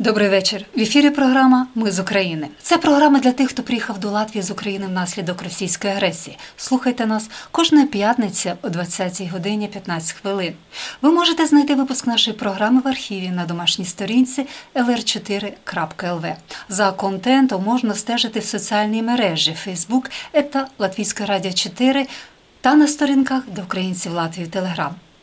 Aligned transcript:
Добрий 0.00 0.28
вечір. 0.28 0.64
В 0.76 0.80
ефірі 0.80 1.10
програма 1.10 1.66
Ми 1.74 1.90
з 1.90 1.98
України. 1.98 2.48
Це 2.62 2.78
програма 2.78 3.20
для 3.20 3.32
тих, 3.32 3.48
хто 3.48 3.62
приїхав 3.62 3.98
до 3.98 4.10
Латвії 4.10 4.42
з 4.42 4.50
України 4.50 4.86
внаслідок 4.86 5.42
російської 5.42 5.92
агресії. 5.92 6.38
Слухайте 6.56 7.06
нас 7.06 7.30
кожної 7.50 7.86
п'ятниці 7.86 8.52
о 8.62 8.68
20 8.68 9.22
годині 9.30 9.68
15 9.68 10.12
хвилин. 10.12 10.54
Ви 11.02 11.10
можете 11.10 11.46
знайти 11.46 11.74
випуск 11.74 12.06
нашої 12.06 12.36
програми 12.36 12.80
в 12.84 12.88
архіві 12.88 13.28
на 13.28 13.44
домашній 13.44 13.84
сторінці 13.84 14.46
lr4.lv. 14.74 16.34
За 16.68 16.92
контентом 16.92 17.64
можна 17.64 17.94
стежити 17.94 18.40
в 18.40 18.44
соціальній 18.44 19.02
мережі 19.02 19.56
Facebook 19.66 20.10
та 20.50 20.68
Латвійська 20.78 21.26
радіо 21.26 21.52
4 21.52 22.06
та 22.60 22.74
на 22.74 22.86
сторінках 22.88 23.42
до 23.56 23.62
українців 23.62 24.12
Латвії 24.12 24.46
Телеграм. 24.46 24.94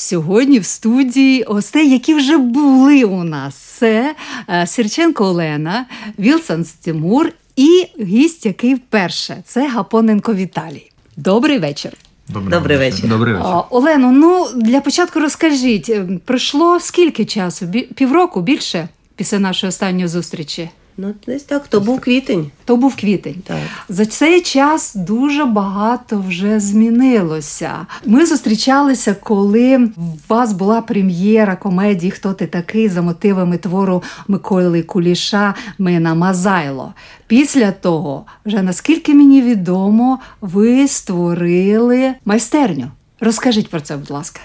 сьогодні 0.00 0.58
в 0.58 0.64
студії 0.64 1.44
гостей, 1.48 1.90
які 1.90 2.14
вже 2.14 2.38
були 2.38 3.04
у 3.04 3.24
нас. 3.24 3.54
Це 3.54 4.14
е, 4.48 4.66
Сірченко 4.66 5.24
Олена, 5.24 5.86
Вілсон 6.18 6.66
Тимур 6.82 7.32
і 7.56 7.86
гість, 8.00 8.46
який 8.46 8.74
вперше 8.74 9.36
це 9.44 9.68
Гапоненко 9.68 10.34
Віталій. 10.34 10.90
Добрий 11.16 11.58
вечір. 11.58 11.92
Добрий, 12.28 12.50
Добрий 12.58 12.76
вечір. 12.76 13.08
Добрий 13.08 13.34
вечір. 13.34 13.48
А, 13.48 13.60
Олено, 13.70 14.12
ну 14.12 14.46
для 14.56 14.80
початку 14.80 15.20
розкажіть, 15.20 15.88
е, 15.88 16.08
пройшло 16.24 16.80
скільки 16.80 17.24
часу? 17.24 17.66
Півроку 17.94 18.40
більше 18.40 18.88
після 19.16 19.38
нашої 19.38 19.68
останньої 19.68 20.08
зустрічі? 20.08 20.70
Ну, 21.02 21.14
десь 21.26 21.42
так, 21.42 21.68
то 21.68 21.80
був 21.80 22.00
квітень. 22.00 22.50
То 22.64 22.76
був 22.76 22.96
квітень. 22.96 23.42
Так. 23.46 23.58
За 23.88 24.06
цей 24.06 24.40
час 24.40 24.94
дуже 24.94 25.44
багато 25.44 26.24
вже 26.28 26.60
змінилося. 26.60 27.86
Ми 28.06 28.26
зустрічалися, 28.26 29.14
коли 29.14 29.76
у 29.76 29.90
вас 30.28 30.52
була 30.52 30.80
прем'єра 30.80 31.56
комедії 31.56 32.10
Хто 32.10 32.32
ти 32.32 32.46
такий 32.46 32.88
за 32.88 33.02
мотивами 33.02 33.58
твору 33.58 34.02
Миколи 34.28 34.82
Куліша 34.82 35.54
Мина 35.78 36.14
Мазайло. 36.14 36.94
Після 37.26 37.72
того, 37.72 38.26
вже 38.46 38.62
наскільки 38.62 39.14
мені 39.14 39.42
відомо, 39.42 40.18
ви 40.40 40.88
створили 40.88 42.14
майстерню. 42.24 42.86
Розкажіть 43.20 43.70
про 43.70 43.80
це, 43.80 43.96
будь 43.96 44.10
ласка. 44.10 44.40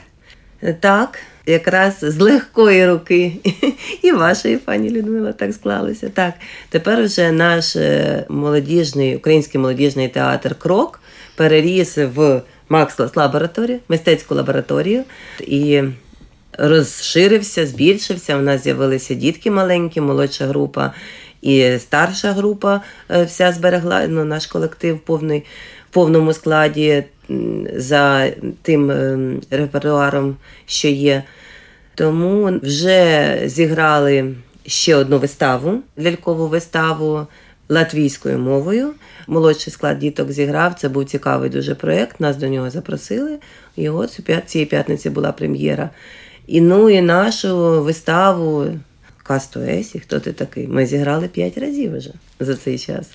Так, 0.73 1.19
якраз 1.45 1.95
з 2.01 2.19
легкої 2.19 2.87
руки 2.87 3.31
і 4.01 4.11
вашої 4.11 4.57
пані 4.57 4.89
Людмила 4.89 5.31
так 5.31 5.53
склалося. 5.53 6.09
Так, 6.09 6.33
тепер 6.69 7.03
вже 7.03 7.31
наш 7.31 7.75
е, 7.75 8.25
молодіжний, 8.29 9.15
український 9.15 9.61
молодіжний 9.61 10.07
театр 10.07 10.55
Крок 10.55 10.99
переріс 11.35 11.97
в 11.97 12.41
Макслас 12.69 13.15
лабораторію, 13.15 13.79
мистецьку 13.89 14.35
лабораторію 14.35 15.03
і 15.39 15.83
розширився, 16.57 17.67
збільшився. 17.67 18.37
У 18.37 18.41
нас 18.41 18.63
з'явилися 18.63 19.13
дітки 19.13 19.51
маленькі, 19.51 20.01
молодша 20.01 20.45
група 20.45 20.93
і 21.41 21.77
старша 21.79 22.31
група 22.31 22.81
е, 23.11 23.23
вся 23.23 23.51
зберегла 23.51 24.07
ну, 24.07 24.25
наш 24.25 24.47
колектив 24.47 24.99
повний, 24.99 25.43
в 25.89 25.93
повному 25.93 26.33
складі 26.33 27.03
за 27.75 28.29
тим 28.61 28.91
ем, 28.91 29.41
репертуаром, 29.51 30.37
що 30.65 30.87
є. 30.87 31.23
Тому 31.95 32.59
вже 32.63 33.41
зіграли 33.45 34.35
ще 34.65 34.95
одну 34.95 35.19
виставу, 35.19 35.79
лялькову 35.99 36.47
виставу 36.47 37.27
латвійською 37.69 38.39
мовою. 38.39 38.93
Молодший 39.27 39.73
склад 39.73 39.99
діток 39.99 40.31
зіграв. 40.31 40.73
Це 40.73 40.89
був 40.89 41.05
цікавий 41.05 41.49
дуже 41.49 41.75
проєкт. 41.75 42.19
Нас 42.19 42.37
до 42.37 42.47
нього 42.47 42.69
запросили. 42.69 43.37
І 43.75 43.89
от 43.89 44.19
цієї 44.45 44.65
п'ятниці 44.65 45.09
була 45.09 45.31
прем'єра. 45.31 45.89
І 46.47 46.61
ну 46.61 46.89
і 46.89 47.01
нашу 47.01 47.81
виставу 47.83 48.65
Касту 49.27 49.59
Есі, 49.59 49.99
хто 49.99 50.19
ти 50.19 50.33
такий? 50.33 50.67
Ми 50.67 50.85
зіграли 50.85 51.27
п'ять 51.27 51.57
разів 51.57 51.97
вже 51.97 52.13
за 52.39 52.55
цей 52.55 52.79
час. 52.79 53.09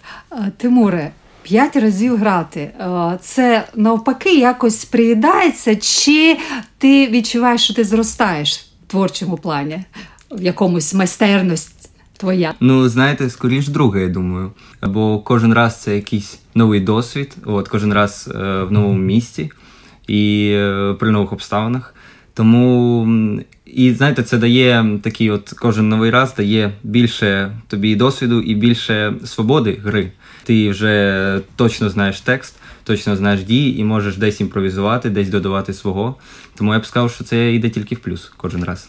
Тимуре, 0.56 1.10
п'ять 1.43 1.76
разів 1.76 2.16
грати. 2.16 2.71
Це 3.21 3.65
навпаки 3.75 4.38
якось 4.38 4.84
приїдається, 4.84 5.76
чи 5.76 6.38
ти 6.78 7.09
відчуваєш, 7.09 7.65
що 7.65 7.75
ти 7.75 7.84
зростаєш 7.84 8.56
в 8.87 8.91
творчому 8.91 9.37
плані, 9.37 9.84
в 10.31 10.43
якомусь 10.43 10.94
майстерність 10.94 11.91
твоя? 12.16 12.54
Ну, 12.60 12.88
знаєте, 12.88 13.31
скоріш 13.31 13.69
друге, 13.69 14.00
я 14.00 14.09
думаю. 14.09 14.53
Бо 14.82 15.19
кожен 15.19 15.54
раз 15.54 15.82
це 15.82 15.94
якийсь 15.94 16.38
новий 16.54 16.81
досвід, 16.81 17.37
от 17.44 17.69
кожен 17.69 17.92
раз 17.92 18.31
е, 18.34 18.62
в 18.62 18.72
новому 18.72 18.98
місті 18.98 19.50
і 20.06 20.53
е, 20.54 20.94
при 21.00 21.10
нових 21.10 21.32
обставинах. 21.32 21.94
Тому 22.40 23.06
і 23.66 23.92
знаєте, 23.92 24.22
це 24.22 24.38
дає 24.38 24.98
такий, 25.02 25.30
от 25.30 25.50
кожен 25.58 25.88
новий 25.88 26.10
раз 26.10 26.34
дає 26.34 26.72
більше 26.82 27.56
тобі 27.68 27.96
досвіду 27.96 28.40
і 28.40 28.54
більше 28.54 29.14
свободи 29.24 29.80
гри. 29.84 30.12
Ти 30.44 30.70
вже 30.70 31.40
точно 31.56 31.90
знаєш 31.90 32.20
текст, 32.20 32.54
точно 32.84 33.16
знаєш 33.16 33.42
дії 33.42 33.80
і 33.80 33.84
можеш 33.84 34.16
десь 34.16 34.40
імпровізувати, 34.40 35.10
десь 35.10 35.28
додавати 35.28 35.72
свого. 35.72 36.14
Тому 36.54 36.74
я 36.74 36.80
б 36.80 36.86
сказав, 36.86 37.10
що 37.10 37.24
це 37.24 37.52
йде 37.52 37.70
тільки 37.70 37.94
в 37.94 37.98
плюс 37.98 38.32
кожен 38.36 38.64
раз. 38.64 38.88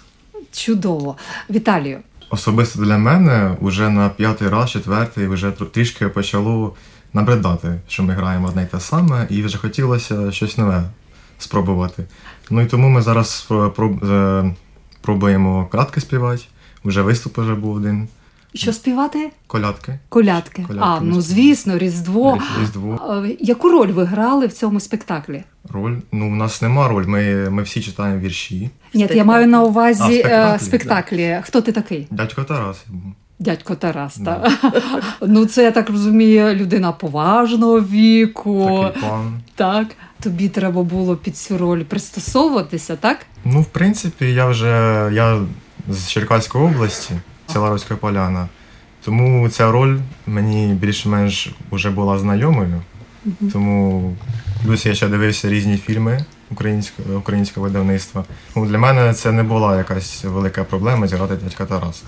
Чудово. 0.52 1.18
Віталію, 1.50 1.98
Особисто 2.30 2.84
для 2.84 2.98
мене 2.98 3.58
вже 3.62 3.90
на 3.90 4.10
п'ятий 4.10 4.50
раз, 4.50 4.72
четвертий, 4.72 5.28
вже 5.28 5.48
тр- 5.48 5.70
трішки 5.70 6.08
почало 6.08 6.74
набридати, 7.14 7.80
що 7.88 8.04
ми 8.04 8.14
граємо 8.14 8.48
одне 8.48 8.64
й 8.64 8.66
те 8.66 8.80
саме, 8.80 9.28
і 9.30 9.44
вже 9.44 9.58
хотілося 9.58 10.32
щось 10.32 10.58
нове 10.58 10.84
спробувати. 11.40 12.04
Ну 12.52 12.62
і 12.62 12.66
тому 12.66 12.90
ми 12.90 13.02
зараз 13.02 13.46
проб- 13.50 14.12
е, 14.12 14.54
пробуємо 15.02 15.68
колядки 15.72 16.02
співати. 16.02 16.42
Вже 16.86 17.02
виступ 17.02 17.38
вже 17.38 17.56
був 17.56 17.76
один. 17.76 18.08
що 18.54 18.74
співати? 18.74 19.32
Колядки. 19.48 20.00
Колядки. 20.10 20.64
Колядки 20.68 20.88
а, 20.88 21.00
ну 21.02 21.22
звісно, 21.22 21.78
Різдво. 21.78 22.40
Різдво. 22.62 23.24
Е, 23.26 23.36
Яку 23.40 23.70
роль 23.70 23.88
ви 23.88 24.04
грали 24.04 24.48
в 24.48 24.54
цьому 24.54 24.80
спектаклі? 24.80 25.44
Роль. 25.70 25.96
Ну, 26.12 26.28
у 26.28 26.36
нас 26.36 26.62
нема 26.62 26.88
роль, 26.88 27.06
ми, 27.06 27.50
ми 27.50 27.64
всі 27.64 27.82
читаємо 27.82 28.20
вірші. 28.20 28.70
Ні, 28.94 29.10
я 29.14 29.24
маю 29.24 29.48
на 29.48 29.64
увазі 29.64 30.04
е, 30.04 30.20
спектаклі, 30.20 30.66
спектаклі. 30.66 31.40
Хто 31.44 31.62
ти 31.62 31.72
такий? 31.72 32.08
Дядько 32.12 32.44
Тарас. 32.44 32.86
Дядько 33.40 33.76
Тарас, 33.76 34.18
так. 34.26 34.52
ну, 35.22 35.46
це 35.46 35.64
я 35.64 35.72
так 35.72 35.90
розумію, 35.90 36.56
людина 36.56 36.92
поважного 36.92 37.82
віку. 37.82 38.80
Такий 38.94 39.10
пан. 39.10 39.40
Так. 39.56 39.88
Тобі 40.22 40.50
треба 40.50 40.84
було 40.84 41.16
під 41.16 41.38
цю 41.38 41.58
роль 41.58 41.84
пристосовуватися, 41.84 42.96
так? 42.96 43.26
Ну, 43.46 43.62
в 43.62 43.66
принципі, 43.66 44.34
я 44.34 44.46
вже 44.46 44.68
я 45.14 45.42
з 45.90 46.10
Черкаської 46.10 46.64
області, 46.64 47.14
села 47.54 47.70
Руська 47.70 47.96
Поляна. 47.96 48.48
Тому 49.06 49.50
ця 49.50 49.72
роль 49.72 49.98
мені 50.28 50.74
більш-менш 50.74 51.52
вже 51.72 51.90
була 51.90 52.20
знайомою. 52.20 52.82
Тому 53.54 54.16
плюс 54.66 54.86
я 54.86 54.96
ще 54.96 55.08
дивився 55.08 55.50
різні 55.50 55.78
фільми 55.78 56.26
українського, 56.52 57.18
українського 57.18 57.68
видавництва. 57.68 58.24
Тому 58.54 58.66
для 58.66 58.78
мене 58.78 59.14
це 59.14 59.32
не 59.32 59.44
була 59.44 59.78
якась 59.78 60.24
велика 60.24 60.64
проблема 60.64 61.08
зіграти 61.08 61.36
дядька 61.36 61.66
Тараса. 61.66 62.04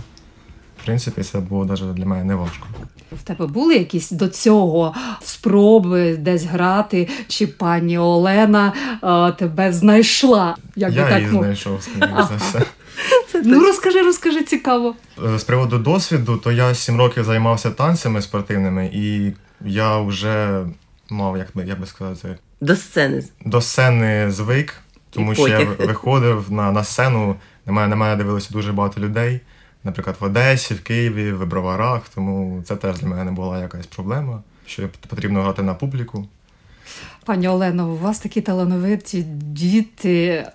В 0.84 0.86
принципі, 0.86 1.24
це 1.24 1.40
було 1.40 1.66
навіть 1.66 1.94
для 1.94 2.06
мене 2.06 2.24
не 2.24 2.36
важко. 2.36 2.68
В 3.12 3.22
тебе 3.24 3.48
були 3.48 3.76
якісь 3.76 4.12
до 4.12 4.28
цього 4.28 4.96
спроби 5.22 6.18
десь 6.18 6.44
грати, 6.44 7.10
чи 7.28 7.48
пані 7.48 7.98
Олена 7.98 8.74
е, 9.04 9.32
тебе 9.32 9.74
знайшла? 9.74 10.56
Як 10.76 10.92
би 10.92 10.98
я 10.98 11.10
так 11.10 11.20
її 11.22 11.32
мов- 11.32 11.44
знайшов, 11.44 11.84
скоріше 11.84 12.28
за 12.30 12.36
все. 12.36 12.66
Ну 13.46 13.60
розкажи, 13.66 14.02
розкажи 14.02 14.44
цікаво. 14.44 14.96
Е, 15.34 15.40
З 15.40 15.44
приводу 15.44 15.78
досвіду, 15.78 16.38
то 16.38 16.52
я 16.52 16.76
7 16.76 16.98
років 16.98 17.24
займався 17.24 17.72
танцями 17.72 18.22
спортивними, 18.22 18.90
і 18.94 19.32
я 19.66 19.98
вже 19.98 20.66
мав, 21.10 21.38
як 21.38 21.48
би, 21.54 21.66
як 21.66 21.80
би 21.80 21.86
сказати, 21.86 22.38
До 22.62 22.76
сцени. 22.76 23.24
до 23.46 23.62
сцени 23.62 24.32
звик, 24.32 24.76
тому 25.10 25.32
І 25.32 25.36
що 25.36 25.48
я 25.48 25.68
виходив 25.80 26.46
на, 26.52 26.72
на 26.72 26.84
сцену, 26.84 27.36
на 27.66 27.74
мене, 27.74 27.88
на 27.88 27.96
мене 27.96 28.16
дивилося 28.16 28.50
дуже 28.52 28.72
багато 28.72 29.02
людей. 29.02 29.40
Наприклад, 29.84 30.16
в 30.20 30.24
Одесі, 30.24 30.74
в 30.74 30.84
Києві, 30.84 31.32
в 31.32 31.46
Броварах. 31.46 32.10
Тому 32.16 32.64
це 32.66 32.76
теж 32.76 33.00
для 33.00 33.08
мене 33.08 33.24
не 33.24 33.32
була 33.32 33.60
якась 33.60 33.86
проблема, 33.86 34.42
що 34.66 34.90
потрібно 35.10 35.42
грати 35.42 35.64
на 35.64 35.74
публіку. 35.74 36.28
Пані 37.26 37.48
Олено, 37.48 37.90
у 37.90 37.98
вас 37.98 38.20
такі 38.20 38.42
талановиті 38.42 39.22
діти. 39.38 40.46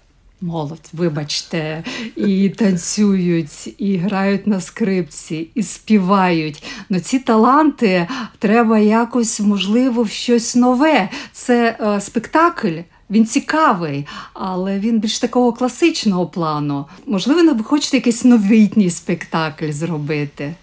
Молодь, 0.41 0.91
вибачте, 0.93 1.85
і 2.17 2.49
танцюють, 2.49 3.75
і 3.79 3.97
грають 3.97 4.47
на 4.47 4.61
скрипці, 4.61 5.51
і 5.55 5.63
співають. 5.63 6.65
Ну 6.89 7.01
ці 7.01 7.19
таланти 7.19 8.09
треба 8.39 8.79
якось, 8.79 9.41
можливо, 9.41 10.03
в 10.03 10.11
щось 10.11 10.57
нове. 10.57 11.09
Це 11.33 11.77
е, 11.81 12.01
спектакль, 12.01 12.79
він 13.11 13.27
цікавий, 13.27 14.07
але 14.35 14.79
він 14.79 15.01
більш 15.01 15.19
такого 15.19 15.53
класичного 15.53 16.27
плану. 16.27 16.85
Можливо, 17.07 17.53
ви 17.55 17.65
хочете 17.65 17.97
якийсь 17.97 18.25
новітній 18.25 18.91
спектакль 18.91 19.71
зробити. 19.71 20.55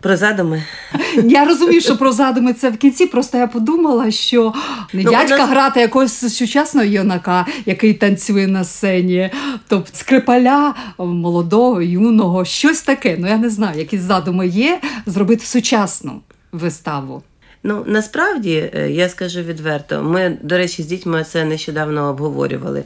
Про 0.00 0.16
задуми. 0.16 0.62
Я 1.24 1.44
розумію, 1.44 1.80
що 1.80 1.96
про 1.96 2.12
задуми 2.12 2.52
це 2.52 2.70
в 2.70 2.76
кінці. 2.76 3.06
Просто 3.06 3.38
я 3.38 3.46
подумала, 3.46 4.10
що 4.10 4.54
не 4.92 5.02
Ну, 5.02 5.10
дядька 5.10 5.38
нас- 5.38 5.50
грати 5.50 5.80
якогось 5.80 6.36
сучасного 6.36 6.86
юнака, 6.86 7.46
який 7.66 7.94
танцює 7.94 8.46
на 8.46 8.64
сцені, 8.64 9.30
тобто 9.68 9.90
скрипаля 9.92 10.74
молодого, 10.98 11.82
юного, 11.82 12.44
щось 12.44 12.82
таке. 12.82 13.16
Ну 13.18 13.28
я 13.28 13.36
не 13.36 13.50
знаю, 13.50 13.78
які 13.78 13.98
задуми 13.98 14.46
є 14.48 14.80
зробити 15.06 15.46
сучасну 15.46 16.20
виставу. 16.52 17.22
Ну 17.62 17.84
насправді 17.86 18.70
е, 18.74 18.90
я 18.90 19.08
скажу 19.08 19.40
відверто. 19.40 20.02
Ми, 20.02 20.38
до 20.42 20.56
речі, 20.56 20.82
з 20.82 20.86
дітьми 20.86 21.24
це 21.24 21.44
нещодавно 21.44 22.08
обговорювали. 22.08 22.84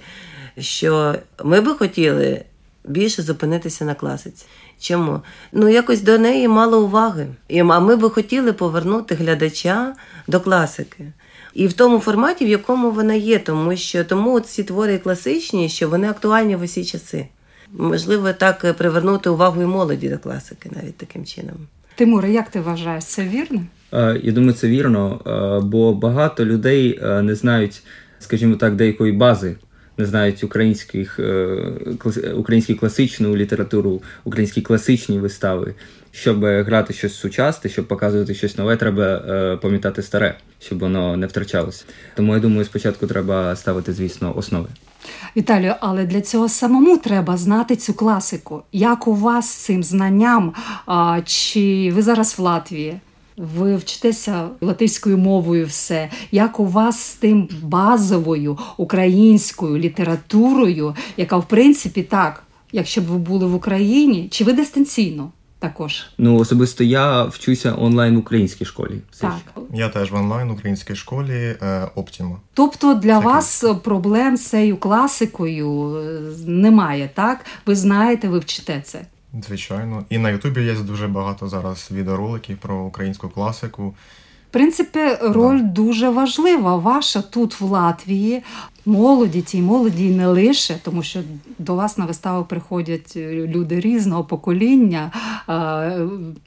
Що 0.59 1.15
ми 1.45 1.61
би 1.61 1.75
хотіли 1.75 2.45
більше 2.85 3.23
зупинитися 3.23 3.85
на 3.85 3.95
класиці. 3.95 4.47
Чому? 4.81 5.21
Ну 5.53 5.69
якось 5.69 6.03
до 6.03 6.19
неї 6.19 6.49
мало 6.49 6.85
уваги. 6.85 7.27
А 7.51 7.81
ми 7.81 7.97
би 7.97 8.11
хотіли 8.11 8.53
повернути 8.53 9.15
глядача 9.15 9.95
до 10.27 10.41
класики. 10.41 11.13
І 11.55 11.67
в 11.67 11.73
тому 11.73 11.99
форматі, 11.99 12.45
в 12.45 12.49
якому 12.49 12.91
вона 12.91 13.15
є, 13.15 13.39
тому 13.39 13.77
що 13.77 14.05
тому 14.05 14.41
ці 14.41 14.65
твори 14.65 14.99
класичні, 14.99 15.69
що 15.69 15.89
вони 15.89 16.11
актуальні 16.11 16.57
в 16.57 16.63
усі 16.63 16.85
часи. 16.85 17.27
Можливо, 17.73 18.33
так 18.33 18.65
е, 18.65 18.73
привернути 18.73 19.31
увагу 19.31 19.63
і 19.63 19.67
молоді 19.67 20.09
до 20.09 20.19
класики, 20.19 20.71
навіть 20.75 20.97
таким 20.97 21.27
чином. 21.27 21.57
Тимуре, 21.95 22.31
як 22.31 22.49
ти 22.49 22.61
вважаєш, 22.61 23.05
це 23.05 23.25
вірно? 23.25 23.61
Е, 23.93 24.21
Я 24.23 24.33
думаю, 24.33 24.53
це 24.53 24.69
вірно, 24.69 25.21
е, 25.27 25.67
бо 25.67 25.95
багато 25.95 26.45
людей 26.45 27.01
е, 27.03 27.23
не 27.23 27.35
знають, 27.35 27.83
скажімо 28.19 28.57
так, 28.57 28.77
деякої 28.77 29.13
бази, 29.13 29.57
не 29.99 30.07
знають 30.07 30.45
українських, 30.45 31.21
українську 32.37 32.75
класичну 32.75 33.37
літературу, 33.37 34.03
українські 34.25 34.63
класичні 34.63 35.19
вистави. 35.19 35.75
Щоб 36.11 36.45
грати 36.45 36.95
щось 36.95 37.15
сучасне, 37.15 37.71
щоб 37.71 37.89
показувати 37.89 38.35
щось 38.35 38.59
нове, 38.59 38.77
треба 38.77 39.59
пам'ятати 39.63 40.03
старе, 40.03 40.35
щоб 40.61 40.79
воно 40.79 41.17
не 41.17 41.27
втрачалося. 41.27 41.85
Тому 42.17 42.35
я 42.35 42.41
думаю, 42.41 42.65
спочатку 42.65 43.07
треба 43.07 43.57
ставити, 43.57 43.93
звісно, 43.93 44.37
основи. 44.37 44.69
Віталію, 45.37 45.75
але 45.81 46.05
для 46.05 46.21
цього 46.21 46.49
самому 46.49 46.97
треба 46.97 47.37
знати 47.37 47.77
цю 47.77 47.95
класику. 47.95 48.63
Як 48.73 49.09
у 49.09 49.15
вас 49.15 49.49
з 49.49 49.55
цим 49.55 49.83
знанням? 49.83 50.53
Чи 51.25 51.93
ви 51.95 52.03
зараз 52.03 52.39
в 52.39 52.43
Латвії? 52.43 53.01
Ви 53.37 53.77
вчитеся 53.77 54.49
латиською 54.61 55.19
мовою 55.19 55.67
все. 55.67 56.11
Як 56.33 56.61
у 56.61 56.67
вас 56.67 57.01
з 57.01 57.15
тим 57.15 57.49
базовою 57.63 58.59
українською 58.77 59.79
літературою, 59.79 60.95
яка 61.17 61.37
в 61.37 61.49
принципі 61.49 62.03
так, 62.03 62.43
якщо 62.73 63.01
б 63.01 63.05
ви 63.05 63.19
були 63.19 63.47
в 63.47 63.55
Україні, 63.55 64.29
чи 64.31 64.45
ви 64.45 64.53
дистанційно 64.53 65.31
також? 65.63 66.07
Ну, 66.19 66.39
особисто 66.39 66.85
я 66.85 67.25
вчуся 67.25 67.75
онлайн 67.79 68.17
в 68.17 68.19
українській 68.19 68.65
школі. 68.65 68.99
Так. 69.21 69.37
Я 69.75 69.89
теж 69.89 70.11
в 70.11 70.15
онлайн 70.15 70.51
українській 70.51 70.95
школі 70.97 71.57
е, 71.63 71.89
Оптіма. 71.95 72.37
Тобто 72.55 72.95
для 72.95 73.17
Так. 73.17 73.25
вас 73.25 73.65
проблем 73.85 74.37
з 74.37 74.49
цією 74.49 74.77
класикою 74.77 75.97
е, 75.97 76.21
немає, 76.47 77.11
так? 77.15 77.45
Ви 77.67 77.77
знаєте, 77.77 78.29
ви 78.29 78.39
вчите 78.39 78.81
це. 78.85 79.07
Звичайно. 79.47 80.05
І 80.11 80.19
на 80.19 80.31
Ютубі 80.31 80.63
є 80.63 80.75
дуже 80.75 81.07
багато 81.09 81.49
зараз 81.49 81.89
відеороликів 81.91 82.59
про 82.59 82.77
українську 82.85 83.29
класику. 83.29 83.95
В 84.51 84.53
принципі, 84.53 85.01
роль 85.23 85.61
дуже 85.63 86.09
важлива 86.09 86.77
ваша 86.77 87.23
тут 87.23 87.61
в 87.61 87.65
Латвії. 87.65 88.43
Молоді, 88.87 89.43
тій 89.43 89.63
молоді 89.63 90.11
не 90.11 90.27
лише, 90.27 90.75
тому 90.83 91.03
що 91.03 91.21
до 91.59 91.75
вас 91.75 91.99
на 91.99 92.07
виставу 92.07 92.45
приходять 92.45 93.13
е, 93.17 93.47
люди 93.47 93.81
різного 93.81 94.25
покоління, 94.25 95.13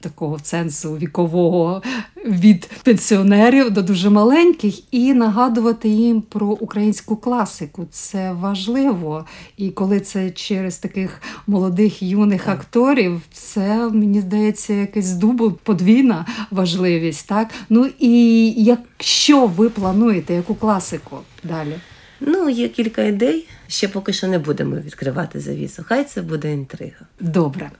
такого 0.00 0.38
сенсу 0.42 0.96
вікового 0.96 1.82
від 2.26 2.70
пенсіонерів 2.82 3.70
до 3.70 3.82
дуже 3.82 4.10
маленьких, 4.10 4.94
і 4.94 5.14
нагадувати 5.14 5.88
їм 5.88 6.20
про 6.20 6.46
українську 6.46 7.16
класику. 7.16 7.86
Це 7.90 8.32
важливо. 8.32 9.24
І 9.56 9.70
коли 9.70 10.00
це 10.00 10.30
через 10.30 10.78
таких 10.78 11.22
молодих 11.46 12.02
юних 12.02 12.48
акторів, 12.48 13.20
це 13.32 13.88
мені 13.88 14.20
здається 14.20 14.72
якась 14.72 15.12
дубл 15.12 15.52
подвійна 15.62 16.26
важливість. 16.50 17.28
Так 17.28 17.48
ну 17.68 17.88
і 17.98 18.50
якщо 18.50 19.46
ви 19.46 19.68
плануєте 19.70 20.34
яку 20.34 20.54
класику 20.54 21.16
далі? 21.44 21.76
Ну, 22.20 22.48
є 22.48 22.68
кілька 22.68 23.02
ідей. 23.02 23.48
Ще 23.68 23.88
поки 23.88 24.12
що 24.12 24.26
не 24.26 24.38
будемо 24.38 24.76
відкривати 24.76 25.40
завісу. 25.40 25.84
Хай 25.86 26.04
це 26.04 26.22
буде 26.22 26.52
інтрига. 26.52 27.06
Добре. 27.20 27.70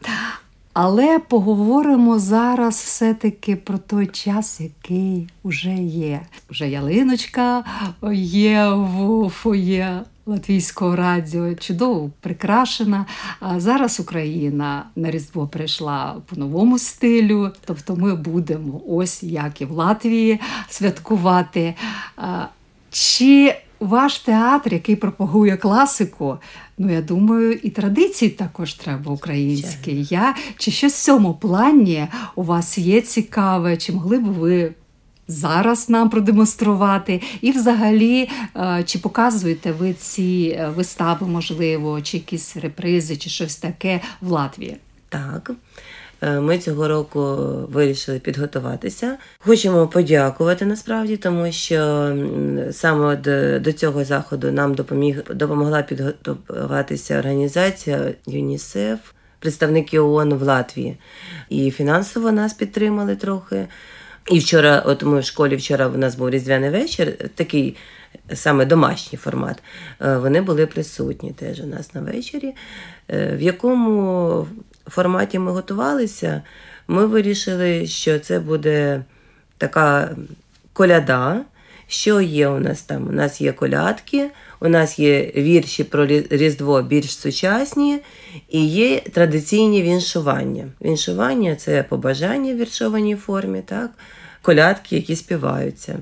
Але 0.79 1.19
поговоримо 1.19 2.19
зараз 2.19 2.75
все-таки 2.75 3.57
про 3.57 3.79
той 3.79 4.07
час, 4.07 4.61
який 4.61 5.29
вже 5.45 5.75
є. 5.75 6.21
Вже 6.51 6.69
ялиночка 6.69 7.65
є 8.13 8.69
в 8.69 9.29
фоє 9.29 10.03
Латвійського 10.27 10.97
радіо, 10.97 11.55
чудово 11.55 12.11
прикрашена. 12.21 13.07
А 13.41 13.61
зараз 13.61 14.01
Україна 14.01 14.87
на 14.97 15.11
Різдво 15.11 15.47
прийшла 15.47 16.17
по 16.27 16.37
новому 16.37 16.79
стилю. 16.79 17.51
Тобто 17.65 17.97
ми 17.97 18.15
будемо 18.15 18.81
ось 18.89 19.23
як 19.23 19.61
і 19.61 19.65
в 19.65 19.71
Латвії 19.71 20.41
святкувати. 20.69 21.75
Чи 22.91 23.55
ваш 23.81 24.19
театр, 24.19 24.73
який 24.73 24.97
пропагує 24.97 25.57
класику, 25.57 26.39
ну 26.79 26.93
я 26.93 27.03
думаю, 27.03 27.53
і 27.53 27.71
традиції 27.71 28.31
також 28.31 28.75
треба 28.75 29.13
українські. 29.13 30.07
Я 30.11 30.35
чи 30.59 30.71
щось 30.71 30.95
в 30.95 31.05
цьому 31.05 31.35
плані 31.35 32.07
у 32.35 32.43
вас 32.43 32.79
є 32.79 33.01
цікаве? 33.01 33.77
Чи 33.77 33.93
могли 33.93 34.19
б 34.19 34.25
ви 34.25 34.75
зараз 35.29 35.91
нам 35.91 36.11
продемонструвати? 36.11 37.23
І 37.41 37.51
взагалі, 37.51 38.29
е, 38.57 38.83
чи 38.87 38.99
показуєте 38.99 39.73
ви 39.73 39.93
ці 39.93 40.57
е, 40.59 40.69
вистави, 40.69 41.27
можливо, 41.27 42.01
чи 42.01 42.17
якісь 42.17 42.57
репризи, 42.57 43.17
чи 43.17 43.31
щось 43.31 43.57
таке 43.57 44.01
в 44.21 44.31
Латвії? 44.31 44.77
Так. 45.09 45.51
Е, 46.23 46.41
Ми 46.41 46.59
цього 46.59 46.89
року 46.89 47.37
вирішили 47.73 48.19
підготуватися. 48.19 49.17
Хочемо 49.39 49.89
подякувати 49.89 50.65
насправді, 50.67 51.17
тому 51.17 51.53
що 51.53 52.13
саме 52.73 53.17
до, 53.17 53.61
до 53.61 53.73
цього 53.73 54.05
заходу 54.05 54.53
нам 54.53 54.75
допоміг 54.75 55.23
допомогла 55.35 55.83
підготуватися 55.83 57.19
організація 57.19 58.15
ЮНІСЕФ, 58.27 58.99
представники 59.39 59.99
ООН 59.99 60.35
в 60.35 60.43
Латвії. 60.43 60.97
І 61.49 61.71
фінансово 61.71 62.33
нас 62.33 62.55
підтримали 62.55 63.17
трохи. 63.17 63.67
І 64.31 64.39
вчора, 64.39 64.83
от 64.87 65.03
ми 65.03 65.21
в 65.21 65.25
школі 65.25 65.57
вчора 65.57 65.87
у 65.87 65.97
нас 65.99 66.15
був 66.15 66.31
різдвяний 66.31 66.71
вечір, 66.71 67.13
такий 67.35 67.77
саме 68.35 68.65
домашній 68.65 69.19
формат. 69.19 69.63
Е, 70.01 70.17
Вони 70.17 70.41
були 70.41 70.67
присутні 70.67 71.33
теж 71.33 71.61
у 71.61 71.67
нас 71.67 71.95
на 71.95 72.01
вечорі. 72.01 72.55
Е, 73.11 73.37
В 73.37 73.43
якому 73.43 74.47
форматі 74.89 75.39
ми 75.39 75.53
готувалися, 75.53 76.43
ми 76.89 77.07
вирішили, 77.07 77.87
що 77.87 78.19
це 78.19 78.41
буде 78.41 79.05
така 79.59 80.11
коляда. 80.73 81.41
Що 81.89 82.21
є 82.21 82.49
у 82.49 82.59
нас 82.59 82.83
там? 82.83 83.09
У 83.09 83.13
нас 83.13 83.41
є 83.41 83.53
колядки, 83.53 84.31
у 84.61 84.69
нас 84.69 84.99
є 84.99 85.33
вірші 85.37 85.85
про 85.85 86.07
Різдво 86.07 86.83
більш 86.83 87.19
сучасні, 87.19 87.99
і 88.49 88.67
є 88.67 89.01
традиційні 89.01 89.83
віншування. 89.83 90.65
Віншування 90.81 91.57
це 91.57 91.83
побажання 91.83 92.53
в 92.53 92.57
віршованій 92.57 93.17
формі, 93.17 93.63
так? 93.67 93.91
колядки, 94.47 94.97
які 94.97 95.17
співаються. 95.17 95.99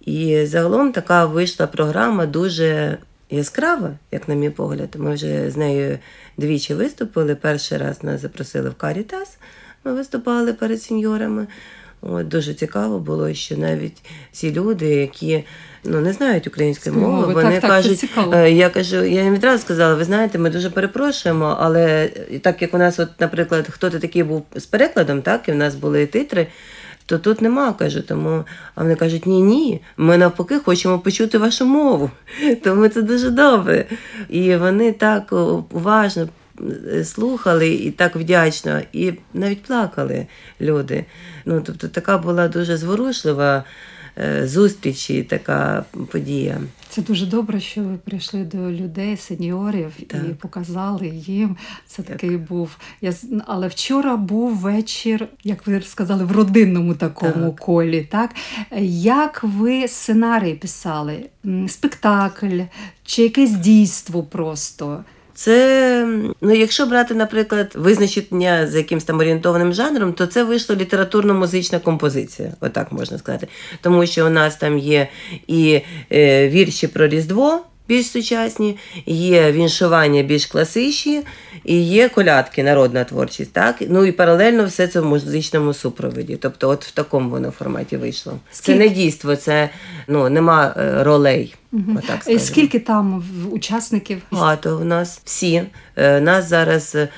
І 0.00 0.46
загалом 0.46 0.92
така 0.92 1.26
вийшла 1.26 1.66
програма 1.66 2.26
дуже 2.26 2.98
яскрава, 3.32 3.90
як 4.10 4.28
на 4.28 4.34
мій 4.34 4.50
погляд. 4.50 4.94
Ми 4.98 5.14
вже 5.14 5.50
з 5.50 5.56
нею 5.56 5.98
двічі 6.36 6.74
виступили. 6.74 7.34
Перший 7.34 7.78
раз 7.78 8.02
нас 8.02 8.20
запросили 8.20 8.70
в 8.70 8.74
Карітас. 8.74 9.38
Ми 9.84 9.92
виступали 9.92 10.52
перед 10.52 10.82
сеньорами. 10.82 11.46
От, 12.02 12.28
дуже 12.28 12.54
цікаво 12.54 12.98
було, 12.98 13.34
що 13.34 13.56
навіть 13.56 14.02
ці 14.32 14.52
люди, 14.52 14.86
які 14.86 15.44
ну, 15.84 16.00
не 16.00 16.12
знають 16.12 16.46
української 16.46 16.96
Мови, 16.96 17.12
мови, 17.12 17.34
вони 17.34 17.60
так, 17.60 17.60
це 17.62 17.68
кажуть, 17.68 18.10
е, 18.32 18.52
я 18.52 18.70
кажу, 18.70 18.96
я 18.96 19.22
їм 19.22 19.34
відразу 19.34 19.62
сказала, 19.62 19.94
ви 19.94 20.04
знаєте, 20.04 20.38
ми 20.38 20.50
дуже 20.50 20.70
перепрошуємо, 20.70 21.56
але 21.60 22.08
так 22.42 22.62
як 22.62 22.74
у 22.74 22.78
нас, 22.78 22.98
от, 22.98 23.08
наприклад, 23.20 23.66
хто-то 23.70 23.98
такий 23.98 24.22
був 24.22 24.46
з 24.56 24.66
перекладом, 24.66 25.22
так, 25.22 25.48
і 25.48 25.52
в 25.52 25.54
нас 25.54 25.74
були 25.74 26.06
титри. 26.06 26.46
То 27.12 27.18
тут 27.18 27.42
нема, 27.42 27.72
кажу, 27.72 28.02
тому 28.02 28.44
а 28.74 28.82
вони 28.82 28.94
кажуть, 28.94 29.26
ні, 29.26 29.42
ні, 29.42 29.80
ми 29.96 30.18
навпаки 30.18 30.58
хочемо 30.58 30.98
почути 30.98 31.38
вашу 31.38 31.66
мову. 31.66 32.10
Тому 32.62 32.88
це 32.88 33.02
дуже 33.02 33.30
добре. 33.30 33.84
І 34.28 34.56
вони 34.56 34.92
так 34.92 35.32
уважно 35.70 36.28
е, 36.92 37.04
слухали 37.04 37.68
і 37.68 37.90
так 37.90 38.16
вдячно, 38.16 38.80
і 38.92 39.12
навіть 39.34 39.62
плакали 39.62 40.26
люди. 40.60 41.04
Ну, 41.44 41.62
тобто 41.66 41.88
така 41.88 42.18
була 42.18 42.48
дуже 42.48 42.76
зворушлива 42.76 43.64
е, 44.18 44.48
зустріч 44.48 45.10
і 45.10 45.22
така 45.22 45.84
подія. 46.10 46.60
Це 46.88 47.02
дуже 47.02 47.26
добре, 47.26 47.60
що 47.60 47.82
ви 47.82 47.96
прийшли 47.96 48.44
до 48.44 48.72
людей, 48.72 49.16
сеньорів, 49.16 49.92
Так. 50.06 50.20
і 50.30 50.34
показали 50.34 51.08
їм. 51.08 51.56
Це 51.86 52.02
такий 52.02 52.36
був. 52.36 52.76
Я 53.00 53.12
але 53.46 53.68
вчора 53.68 54.16
був 54.16 54.56
вечір, 54.56 55.28
як 55.44 55.66
ви 55.66 55.80
сказали, 55.80 56.24
в 56.24 56.32
родинному 56.32 56.94
такому 56.94 57.50
Так. 57.50 57.56
колі. 57.60 58.08
Так 58.10 58.30
як 58.88 59.44
ви 59.44 59.88
сценарій 59.88 60.54
писали? 60.54 61.24
Спектакль 61.68 62.60
чи 63.04 63.22
якесь 63.22 63.52
дійство 63.52 64.22
просто? 64.22 65.04
Це, 65.34 66.06
ну, 66.40 66.54
якщо 66.54 66.86
брати, 66.86 67.14
наприклад, 67.14 67.72
визначення 67.74 68.66
з 68.66 68.74
якимось 68.74 69.04
там 69.04 69.18
орієнтованим 69.18 69.72
жанром, 69.72 70.12
то 70.12 70.26
це 70.26 70.44
вийшла 70.44 70.76
літературно-музична 70.76 71.78
композиція, 71.78 72.52
отак 72.60 72.92
можна 72.92 73.18
сказати. 73.18 73.48
Тому 73.80 74.06
що 74.06 74.26
у 74.26 74.30
нас 74.30 74.56
там 74.56 74.78
є 74.78 75.08
і 75.46 75.80
е, 76.12 76.48
вірші 76.48 76.86
про 76.86 77.08
Різдво. 77.08 77.60
Більш 77.88 78.06
сучасні, 78.06 78.76
є 79.06 79.52
віншування 79.52 80.22
більш 80.22 80.46
класичні, 80.46 81.22
і 81.64 81.82
є 81.82 82.08
колядки, 82.08 82.62
народна 82.62 83.04
творчість. 83.04 83.52
Так? 83.52 83.76
Ну 83.88 84.04
і 84.04 84.12
паралельно 84.12 84.64
все 84.64 84.88
це 84.88 85.00
в 85.00 85.04
музичному 85.04 85.74
супроводі. 85.74 86.36
Тобто, 86.36 86.68
от 86.68 86.84
в 86.84 86.90
такому 86.90 87.30
воно 87.30 87.50
форматі 87.50 87.96
вийшло. 87.96 88.38
Це 88.50 88.74
не 88.74 88.88
дійство, 88.88 89.36
це 89.36 89.70
ну, 90.08 90.28
нема 90.28 90.74
ролей. 90.76 91.02
ролей. 91.04 91.54
Отак 91.96 92.28
Е. 92.28 92.38
Скільки 92.38 92.78
там 92.78 93.24
учасників? 93.50 94.22
Багато 94.30 94.78
в 94.78 94.84
нас 94.84 95.20
всі. 95.24 95.62
У 95.96 96.20
Нас 96.20 96.48
зараз 96.48 96.94
е, 96.94 97.08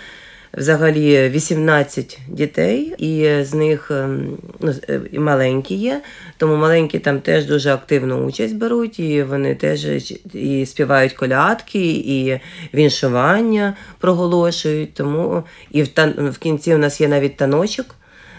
взагалі 0.56 1.28
18 1.28 2.18
дітей, 2.28 2.94
і 2.98 3.44
з 3.44 3.54
них 3.54 3.90
ем, 3.90 4.36
ну, 4.60 4.74
е, 4.88 5.00
і 5.12 5.18
маленькі 5.18 5.74
є. 5.74 6.02
Тому 6.36 6.56
маленькі 6.56 6.98
там 6.98 7.20
теж 7.20 7.44
дуже 7.44 7.72
активну 7.72 8.26
участь 8.26 8.56
беруть, 8.56 9.00
і 9.00 9.22
вони 9.22 9.54
теж 9.54 9.86
і 10.34 10.66
співають 10.66 11.12
колядки, 11.12 11.92
і 11.92 12.40
віншування 12.74 13.74
проголошують. 13.98 14.94
Тому 14.94 15.42
і 15.70 15.82
в, 15.82 15.88
тан- 15.88 16.30
в 16.30 16.38
кінці 16.38 16.74
у 16.74 16.78
нас 16.78 17.00
є 17.00 17.08
навіть 17.08 17.36
таночок 17.36 17.94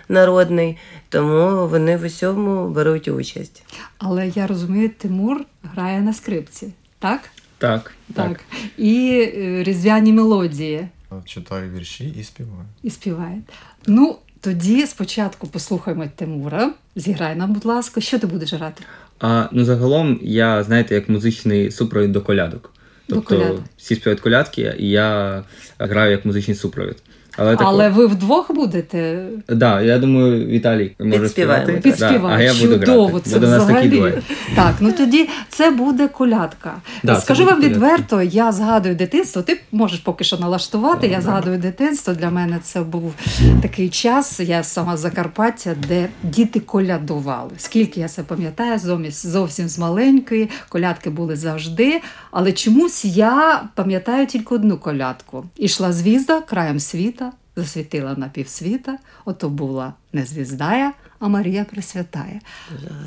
народний, 0.10 0.77
тому 1.10 1.67
вони 1.67 1.98
в 1.98 2.05
усьому 2.05 2.69
беруть 2.69 3.07
участь. 3.07 3.63
Але 3.98 4.27
я 4.27 4.48
розумію, 4.48 4.89
Тимур 4.98 5.41
грає 5.63 6.01
на 6.01 6.13
скрипці, 6.13 6.67
так? 7.00 7.19
Так, 7.57 7.91
так. 8.15 8.27
Так. 8.27 8.39
І 8.77 9.10
е, 9.38 9.63
різдвяні 9.63 10.13
мелодії. 10.13 10.88
Читаю 11.25 11.71
вірші 11.71 12.13
і 12.19 12.24
співаю. 12.24 12.65
і 12.83 12.89
співає. 12.89 13.41
Ну, 13.88 14.15
тоді 14.41 14.85
спочатку 14.88 15.47
послухаємо 15.47 16.05
Тимура. 16.15 16.74
Зіграй 16.95 17.35
нам, 17.35 17.53
будь 17.53 17.65
ласка, 17.65 18.01
що 18.01 18.19
ти 18.19 18.27
будеш 18.27 18.53
грати? 18.53 18.83
А 19.19 19.50
ну 19.51 19.65
загалом 19.65 20.19
я, 20.24 20.63
знаєте, 20.63 20.95
як 20.95 21.09
музичний 21.09 21.71
супровід 21.71 22.12
до 22.12 22.21
колядок. 22.21 22.74
До 23.09 23.15
Тобто 23.15 23.38
колядок. 23.38 23.62
всі 23.77 23.95
співають 23.95 24.19
колядки, 24.21 24.75
і 24.79 24.89
я 24.89 25.43
граю 25.79 26.12
як 26.12 26.25
музичний 26.25 26.55
супровід. 26.57 26.97
Але, 27.38 27.56
Але 27.60 27.89
ви 27.89 28.08
вдвох 28.08 28.51
будете 28.56 29.25
Да, 29.50 29.82
я 29.82 30.00
думаю, 30.00 30.46
Віталій 30.48 30.96
може 31.00 31.20
Підспіваємо. 31.20 31.65
співати. 31.65 31.82
підспівати. 31.82 32.20
Да, 32.20 32.27
а 32.36 32.42
я 32.42 32.54
буду 32.54 32.80
Чудово, 32.80 33.08
грати. 33.08 33.30
це 33.30 33.36
Буде 33.36 33.48
у 33.48 33.50
нас 33.50 33.65
такий 33.65 33.89
взагалі. 33.89 34.12
дует. 34.12 34.24
Так, 34.56 34.74
ну 34.80 34.92
тоді 34.92 35.30
це 35.50 35.72
буде 35.72 36.08
колядка. 36.08 36.74
Да, 37.04 37.15
це 37.15 37.22
Скажу 37.22 37.44
буде 37.44 37.51
вам 37.54 37.62
колядка. 37.62 37.80
відверто, 37.80 38.22
я 38.22 38.51
згадую 38.51 38.96
дитинство. 38.96 39.42
Ти 39.42 39.60
можеш 39.72 40.00
поки 40.00 40.24
що 40.24 40.38
налаштувати. 40.38 41.08
Я 41.08 41.22
згадую 41.22 41.58
дитинство. 41.58 42.13
Для 42.13 42.30
мене 42.30 42.60
це 42.63 42.82
був 42.82 43.13
такий 43.62 43.89
час. 43.89 44.39
Я 44.39 44.63
сама 44.63 44.98
з 44.98 45.00
Закарпаття, 45.00 45.75
де 45.88 46.08
діти 46.24 46.60
колядували. 46.60 47.51
Скільки 47.58 48.00
я 48.00 48.08
це 48.08 48.24
пам'ятаю, 48.24 48.80
зовсім, 48.80 49.32
зовсім 49.32 49.68
з 49.68 49.80
маленької. 49.80 50.50
Колядки 50.70 51.10
були 51.10 51.36
завжди. 51.36 52.01
Але 52.32 52.51
чомусь 52.51 53.06
я 53.06 53.63
пам'ятаю 53.75 54.27
тільки 54.27 54.56
одну 54.56 54.77
колядку. 54.77 55.46
Ішла 55.58 55.94
звізда 55.94 56.42
краєм 56.42 56.80
світа. 56.80 57.25
Засвітила 57.55 58.15
на 58.17 58.29
півсвіта, 58.29 58.97
ото 59.25 59.50
була 59.50 59.93
не 60.13 60.25
звіздая, 60.25 60.91
а 61.19 61.27
Марія 61.27 61.65
Пресвятая. 61.65 62.39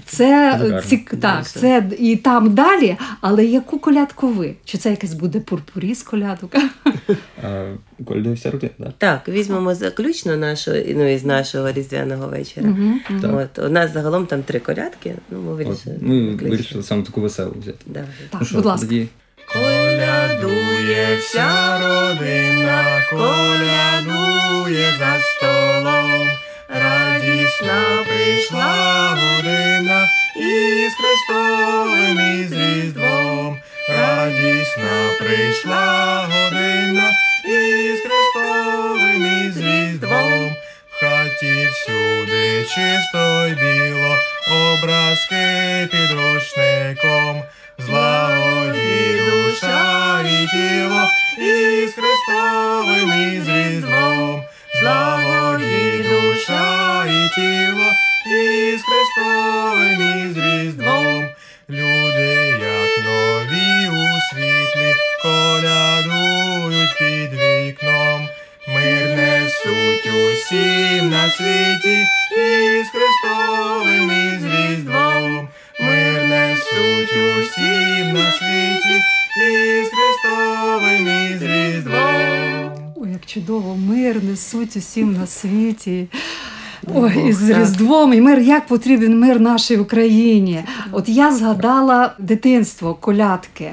Це 0.04 0.52
Дуже 0.58 0.70
гарно. 0.72 0.88
цік... 0.88 1.14
так, 1.20 1.48
це 1.48 1.90
і 1.98 2.16
там 2.16 2.54
далі, 2.54 2.96
але 3.20 3.44
яку 3.44 3.78
колядку 3.78 4.28
ви? 4.28 4.54
Чи 4.64 4.78
це 4.78 4.90
якась 4.90 5.14
буде 5.14 5.40
пурпуріс 5.40 6.02
колядок? 6.02 6.56
А, 7.44 7.72
Колядує 8.04 8.34
вся 8.34 8.50
родина, 8.50 8.72
так. 8.78 8.94
Так, 8.98 9.28
візьмемо 9.28 9.74
заключно 9.74 10.36
нашу, 10.36 10.70
ну, 10.70 11.12
із 11.12 11.24
нашого 11.24 11.72
різдвяного 11.72 12.28
вечора. 12.28 12.66
Мгм. 12.66 13.00
От, 13.22 13.58
у 13.58 13.68
нас 13.68 13.92
загалом 13.92 14.26
там 14.26 14.42
три 14.42 14.60
колядки. 14.60 15.14
Ну, 15.30 15.40
ми 15.42 15.52
От, 15.52 15.58
вирішили. 15.58 15.96
ми 16.00 16.36
вирішили 16.36 16.82
саме 16.82 17.02
таку 17.02 17.20
веселу 17.20 17.54
взяти. 17.60 17.78
Да. 17.86 18.04
Так, 18.30 18.40
ну 18.40 18.46
що, 18.46 18.56
будь 18.56 18.64
ласка. 18.64 18.86
тоді 18.86 19.08
Колядує 20.88 21.16
вся 21.16 21.78
родина, 21.78 23.02
колядує 23.10 24.94
за 24.98 25.18
столом. 25.22 26.28
Радісна 26.68 28.04
прийшла 28.06 29.16
година 29.20 30.08
із 30.36 30.92
Христовим 30.94 32.18
і 32.18 32.44
з 32.44 32.52
Різдвом. 32.52 33.58
Радісна 33.88 35.10
прийшла 35.20 36.26
година 36.30 37.12
із 37.44 38.00
Христовим 38.00 39.26
і 39.26 39.50
з 39.50 39.56
Різдвом. 39.56 40.56
В 40.90 41.00
хаті 41.00 41.68
всюди 41.72 42.64
чисто 42.64 43.46
й 43.46 43.54
біло, 43.54 44.16
образки 44.50 45.88
під 45.90 46.10
мир 84.68 84.76
усім 84.76 85.12
на 85.12 85.26
світі. 85.26 86.06
Ой, 86.94 87.28
і 87.28 87.32
з 87.32 87.50
Різдвом, 87.50 88.12
і 88.12 88.20
мир, 88.20 88.38
як 88.38 88.66
потрібен 88.66 89.20
мир 89.20 89.40
нашій 89.40 89.76
Україні. 89.76 90.64
От 90.92 91.08
я 91.08 91.32
згадала 91.32 92.14
дитинство, 92.18 92.94
колядки. 92.94 93.70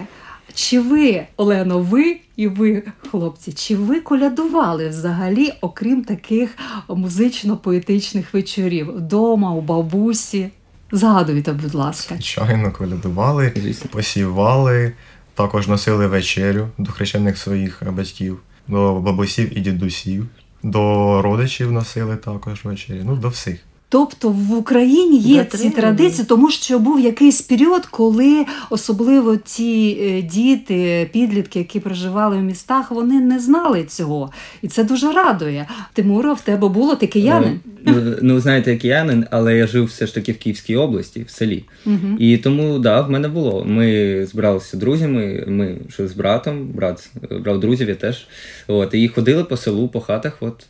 Чи 0.53 0.79
ви, 0.79 1.27
Олено, 1.37 1.79
ви 1.79 2.17
і 2.35 2.47
ви, 2.47 2.83
хлопці, 3.11 3.53
чи 3.53 3.75
ви 3.75 3.99
колядували 3.99 4.89
взагалі, 4.89 5.51
окрім 5.61 6.03
таких 6.03 6.57
музично-поетичних 6.89 8.33
вечорів 8.33 8.97
вдома, 8.97 9.51
у 9.51 9.61
бабусі? 9.61 10.49
Згадуйте, 10.91 11.53
будь 11.53 11.73
ласка. 11.73 12.15
Звичайно, 12.15 12.71
колядували, 12.71 13.53
посівали, 13.91 14.93
також 15.33 15.67
носили 15.67 16.07
вечерю 16.07 16.67
до 16.77 16.91
хрещених 16.91 17.37
своїх 17.37 17.83
батьків, 17.91 18.39
до 18.67 18.95
бабусів 18.95 19.57
і 19.57 19.61
дідусів, 19.61 20.27
до 20.65 21.21
родичів 21.21 21.71
носили 21.71 22.17
також 22.17 22.65
ввечері, 22.65 23.01
Ну, 23.05 23.15
до 23.15 23.29
всіх. 23.29 23.59
Тобто 23.89 24.29
в 24.29 24.57
Україні 24.57 25.17
є 25.17 25.43
ці 25.43 25.69
традиції, 25.69 26.25
тому 26.29 26.51
що 26.51 26.79
був 26.79 26.99
якийсь 26.99 27.41
період, 27.41 27.85
коли 27.85 28.45
особливо 28.69 29.35
ті 29.35 29.97
е, 30.01 30.21
діти, 30.21 31.09
підлітки, 31.13 31.59
які 31.59 31.79
проживали 31.79 32.37
в 32.37 32.41
містах, 32.41 32.91
вони 32.91 33.19
не 33.19 33.39
знали 33.39 33.83
цього. 33.83 34.31
І 34.61 34.67
це 34.67 34.83
дуже 34.83 35.11
радує. 35.11 35.67
Тимура, 35.93 36.33
в 36.33 36.41
тебе 36.41 36.67
було 36.67 36.95
ти 36.95 37.07
киянин? 37.07 37.59
Ну, 37.85 38.15
ну, 38.21 38.39
знаєте, 38.39 38.71
я 38.71 38.77
киянин, 38.77 39.25
але 39.31 39.57
я 39.57 39.67
жив 39.67 39.85
все 39.85 40.07
ж 40.07 40.13
таки 40.13 40.31
в 40.31 40.37
Київській 40.37 40.75
області, 40.75 41.25
в 41.27 41.29
селі. 41.29 41.63
Мгм. 41.85 42.17
І 42.19 42.37
тому, 42.37 42.79
да, 42.79 43.01
в 43.01 43.09
мене 43.09 43.27
було. 43.27 43.65
Ми 43.65 44.25
збиралися 44.25 44.77
друзями, 44.77 45.43
ми 45.47 45.77
жили 45.97 46.09
з 46.09 46.13
братом, 46.13 46.67
брат 46.67 47.09
е, 47.31 47.37
брав 47.37 47.59
друзів, 47.59 47.89
я 47.89 47.95
теж. 47.95 48.27
От, 48.67 48.93
і 48.93 49.07
ходили 49.07 49.43
по 49.43 49.57
селу, 49.57 49.87
по 49.87 50.01
хатах, 50.01 50.37
от, 50.39 50.67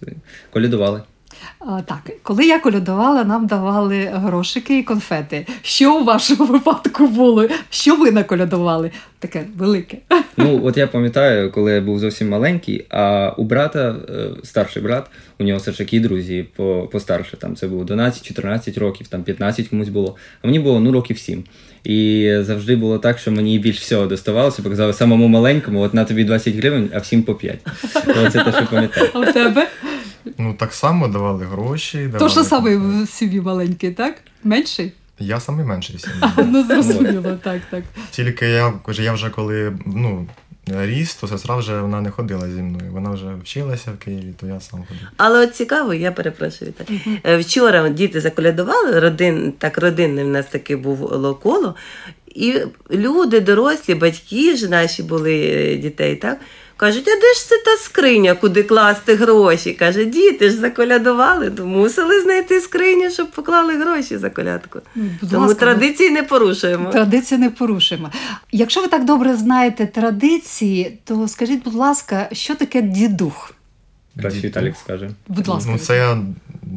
колядували. 0.51 1.01
Так, 1.85 2.11
коли 2.23 2.45
я 2.45 2.59
колядувала, 2.59 3.23
нам 3.23 3.47
давали 3.47 4.11
грошики 4.13 4.79
і 4.79 4.83
конфети. 4.83 5.47
Що 5.61 5.95
у 5.99 6.03
вашому 6.03 6.45
випадку 6.51 7.07
було? 7.07 7.47
Що 7.69 7.95
ви 7.95 8.11
наколядували? 8.11 8.91
Таке 9.19 9.45
велике. 9.57 9.97
Ну, 10.37 10.61
от 10.63 10.77
я 10.77 10.87
пам'ятаю, 10.87 11.51
коли 11.51 11.71
я 11.71 11.81
був 11.81 11.99
зовсім 11.99 12.29
маленький, 12.29 12.85
а 12.89 13.33
у 13.37 13.43
брата, 13.43 13.95
е, 14.09 14.13
старший 14.43 14.83
брат, 14.83 15.05
у 15.39 15.43
нього 15.43 15.59
все 15.59 15.71
ж 15.71 15.77
таки 15.77 15.99
друзі 15.99 16.45
по- 16.55 16.89
постарше. 16.91 17.37
Там 17.37 17.55
це 17.55 17.67
було 17.67 17.83
12-14 17.83 18.79
років, 18.79 19.07
там 19.07 19.23
15 19.23 19.67
комусь 19.67 19.89
було. 19.89 20.15
А 20.41 20.47
мені 20.47 20.59
було 20.59 20.79
ну 20.79 20.91
років 20.91 21.17
7. 21.19 21.43
І 21.83 22.31
завжди 22.41 22.75
було 22.75 22.97
так, 22.99 23.19
що 23.19 23.31
мені 23.31 23.59
більш 23.59 23.79
всього 23.79 24.05
доставалося, 24.05 24.61
показали 24.63 24.93
самому 24.93 25.27
маленькому, 25.27 25.81
от 25.81 25.93
на 25.93 26.05
тобі 26.05 26.23
20 26.23 26.55
гривень, 26.55 26.89
а 26.95 26.97
всім 26.99 27.23
по 27.23 27.35
5. 27.35 27.59
Оце 28.07 28.43
те, 28.43 28.51
що 28.51 28.67
пам'ятаю. 28.71 29.09
А 29.13 29.19
у 29.19 29.25
тебе? 29.25 29.67
Ну, 30.37 30.53
так 30.53 30.73
само 30.73 31.07
давали 31.07 31.45
гроші. 31.45 31.97
Давали... 31.97 32.19
То, 32.19 32.29
що 32.29 32.43
саме 32.43 32.77
в 32.77 33.07
сім'ї 33.07 33.41
маленький, 33.41 33.91
так? 33.91 34.15
Менший? 34.43 34.91
Я 35.19 35.39
самий 35.39 35.65
менший 35.65 35.95
в 35.95 36.01
сім'ї. 36.01 36.51
Ну, 36.51 36.63
зрозуміло, 36.67 37.39
так, 37.43 37.61
так. 37.69 37.83
Тільки 38.11 38.47
я, 38.47 38.73
я 38.87 39.13
вже 39.13 39.29
коли 39.29 39.73
ну, 39.85 40.27
ріс, 40.67 41.15
то 41.15 41.27
сестра 41.27 41.55
вже 41.55 41.81
вона 41.81 42.01
не 42.01 42.11
ходила 42.11 42.49
зі 42.49 42.61
мною. 42.61 42.91
Вона 42.91 43.09
вже 43.09 43.35
вчилася 43.43 43.91
в 43.91 44.03
Києві, 44.03 44.33
то 44.39 44.47
я 44.47 44.59
сам 44.59 44.79
ходив. 44.87 45.07
Але 45.17 45.43
от 45.43 45.55
цікаво, 45.55 45.93
я 45.93 46.11
перепрошую. 46.11 46.71
Так. 46.71 46.87
Е, 47.25 47.37
Вчора 47.37 47.89
діти 47.89 48.21
заколядували, 48.21 48.99
родин, 48.99 49.53
так 49.57 49.77
родинне 49.77 50.23
в 50.23 50.27
нас 50.27 50.45
таке 50.45 50.75
було 50.75 51.35
коло. 51.35 51.75
І 52.27 52.59
люди, 52.91 53.39
дорослі, 53.39 53.95
батьки 53.95 54.55
ж 54.55 54.67
наші 54.67 55.03
були 55.03 55.35
е, 55.35 55.77
дітей, 55.77 56.15
так? 56.15 56.39
Кажуть, 56.77 57.07
а 57.07 57.15
де 57.21 57.33
ж 57.33 57.49
це 57.49 57.55
та 57.65 57.77
скриня, 57.77 58.35
куди 58.35 58.63
класти 58.63 59.15
гроші? 59.15 59.73
Каже, 59.73 60.05
діти 60.05 60.49
ж 60.49 60.55
заколядували, 60.55 61.49
то 61.49 61.65
мусили 61.65 62.21
знайти 62.21 62.61
скриню, 62.61 63.09
щоб 63.09 63.31
поклали 63.31 63.73
гроші 63.73 64.17
за 64.17 64.29
колядку. 64.29 64.79
Ну, 64.95 65.09
Будь 65.21 65.29
Тому 65.29 65.41
ласка, 65.41 65.59
традиції 65.59 66.09
не 66.09 66.23
порушуємо. 66.23 66.89
Традиції 66.89 67.39
не 67.39 67.49
порушуємо. 67.49 68.11
Якщо 68.51 68.81
ви 68.81 68.87
так 68.87 69.05
добре 69.05 69.35
знаєте 69.35 69.85
традиції, 69.85 70.99
то 71.03 71.27
скажіть, 71.27 71.63
будь 71.63 71.75
ласка, 71.75 72.29
що 72.31 72.55
таке 72.55 72.81
дідух? 72.81 73.51
Краще 74.19 74.47
Віталік 74.47 74.75
скаже. 74.75 75.09
Будь 75.27 75.47
ласка. 75.47 75.71
Ну, 75.71 75.77
це 75.77 75.97
я 75.97 76.17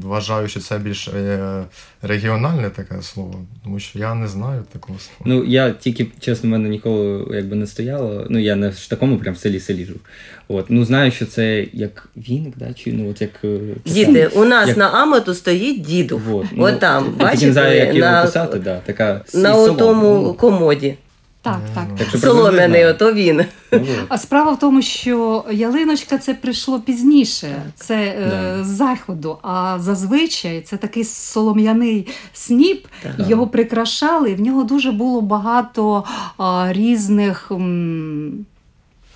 вважаю, 0.02 0.48
що 0.48 0.60
це 0.60 0.78
більш 0.78 1.08
е, 1.08 1.64
регіональне 2.02 2.70
таке 2.70 3.02
слово, 3.02 3.34
тому 3.64 3.80
що 3.80 3.98
я 3.98 4.14
не 4.14 4.28
знаю 4.28 4.64
такого 4.72 4.98
слова. 4.98 5.20
Ну, 5.24 5.44
я 5.44 5.70
тільки, 5.70 6.06
чесно, 6.20 6.48
в 6.48 6.52
мене 6.52 6.68
ніколи 6.68 7.36
якби 7.36 7.56
не 7.56 7.66
стояло. 7.66 8.26
Ну, 8.30 8.38
я 8.38 8.56
не 8.56 8.68
в 8.68 8.86
такому 8.86 9.18
прям 9.18 9.36
селі 9.36 9.60
селі 9.60 9.84
жив. 9.84 10.00
От. 10.48 10.66
Ну, 10.68 10.84
знаю, 10.84 11.10
що 11.10 11.26
це 11.26 11.66
як 11.72 12.08
віник, 12.16 12.54
да? 12.56 12.72
чи 12.72 12.92
ну, 12.92 13.10
от 13.10 13.20
як. 13.20 13.30
е, 13.44 13.58
Діти, 13.84 14.26
у 14.26 14.44
нас 14.44 14.68
Як- 14.68 14.76
на 14.76 14.88
Амоту 14.88 15.34
стоїть 15.34 15.82
діду. 15.82 16.20
Вот, 16.26 16.46
От 16.56 16.80
там, 16.80 17.04
я 17.04 17.10
знаю, 17.10 17.16
бачите, 17.18 17.76
як 17.76 17.94
його 17.94 18.10
на, 18.10 18.22
писати, 18.24 18.58
да, 18.58 18.80
така 18.86 19.24
на 19.34 19.68
тому 19.68 20.20
Ну, 20.22 20.34
комоді. 20.34 20.94
Так, 21.42 21.60
так. 21.74 21.86
так 21.98 22.08
що 22.08 22.18
Солом'яний, 22.18 22.84
ото 22.86 23.12
він. 23.14 23.44
Ну. 23.72 23.80
А 24.08 24.18
справа 24.18 24.52
в 24.52 24.58
тому, 24.58 24.82
що 24.82 25.44
ялиночка 25.52 26.18
це 26.18 26.34
прийшло 26.34 26.80
пізніше, 26.80 27.62
це 27.74 27.94
е, 27.94 28.26
Да. 28.30 28.64
з 28.64 28.66
заходу. 28.66 29.38
А 29.42 29.76
зазвичай 29.80 30.60
це 30.60 30.76
такий 30.76 31.04
солом'яний 31.04 32.06
сніп, 32.32 32.86
Так. 33.02 33.28
його 33.28 33.46
прикрашали, 33.46 34.30
і 34.30 34.34
в 34.34 34.40
нього 34.40 34.64
дуже 34.64 34.92
було 34.92 35.20
багато 35.20 36.04
а, 36.38 36.68
різних. 36.72 37.50
м, 37.50 38.46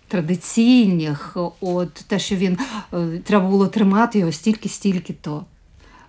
Традиційних, 0.09 1.37
от 1.61 1.95
те, 1.95 2.19
що 2.19 2.37
він 2.37 2.59
е, 2.95 2.97
треба 3.25 3.49
було 3.49 3.67
тримати 3.67 4.19
його 4.19 4.33
стільки-стільки 4.33 5.13
то 5.13 5.45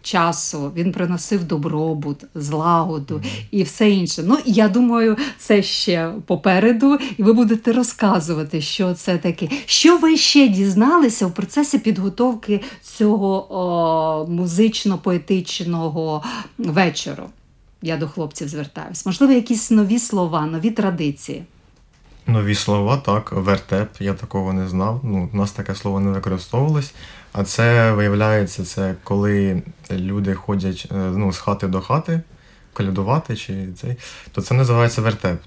часу. 0.04 0.72
Він 0.76 0.92
приносив 0.92 1.44
добробут, 1.44 2.26
злагоду 2.36 3.22
і 3.52 3.64
все 3.64 3.90
інше. 3.90 4.24
Ну 4.26 4.38
я 4.46 4.68
думаю, 4.70 5.18
це 5.38 5.64
ще 5.64 6.12
попереду, 6.26 6.98
і 7.18 7.24
ви 7.24 7.34
будете 7.34 7.74
розказувати, 7.74 8.62
що 8.62 8.94
це 8.94 9.18
таке. 9.18 9.50
Що 9.66 9.98
ви 9.98 10.18
ще 10.18 10.48
дізналися 10.48 11.28
в 11.28 11.34
процесі 11.34 11.80
підготовки 11.80 12.62
цього 12.82 13.56
о, 13.56 14.26
музично-поетичного 14.32 16.24
вечору? 16.58 17.24
Я 17.82 17.98
до 17.98 18.08
хлопців 18.08 18.48
звертаюсь. 18.48 19.06
Можливо, 19.06 19.34
якісь 19.34 19.72
нові 19.72 20.00
слова, 20.00 20.46
нові 20.46 20.72
традиції. 20.72 21.44
Нові 22.28 22.56
слова, 22.56 22.98
так, 22.98 23.32
вертеп, 23.32 23.90
я 24.00 24.14
такого 24.14 24.54
не 24.54 24.68
знав. 24.68 25.00
Ну, 25.04 25.30
у 25.34 25.38
нас 25.38 25.52
таке 25.52 25.76
слово 25.76 26.00
не 26.00 26.12
використовувалось. 26.12 26.94
А 27.34 27.44
це 27.44 27.92
виявляється, 27.92 28.66
це 28.66 28.96
коли 29.04 29.62
люди 29.92 30.34
ходять 30.34 30.88
е, 30.92 30.96
ну, 30.96 31.34
з 31.34 31.38
хати 31.38 31.68
до 31.68 31.82
хати, 31.82 32.22
колядувати 32.74 33.36
чи 33.36 33.68
цей, 33.82 33.96
то 34.32 34.42
це 34.42 34.56
називається 34.56 35.02
вертеп. 35.02 35.40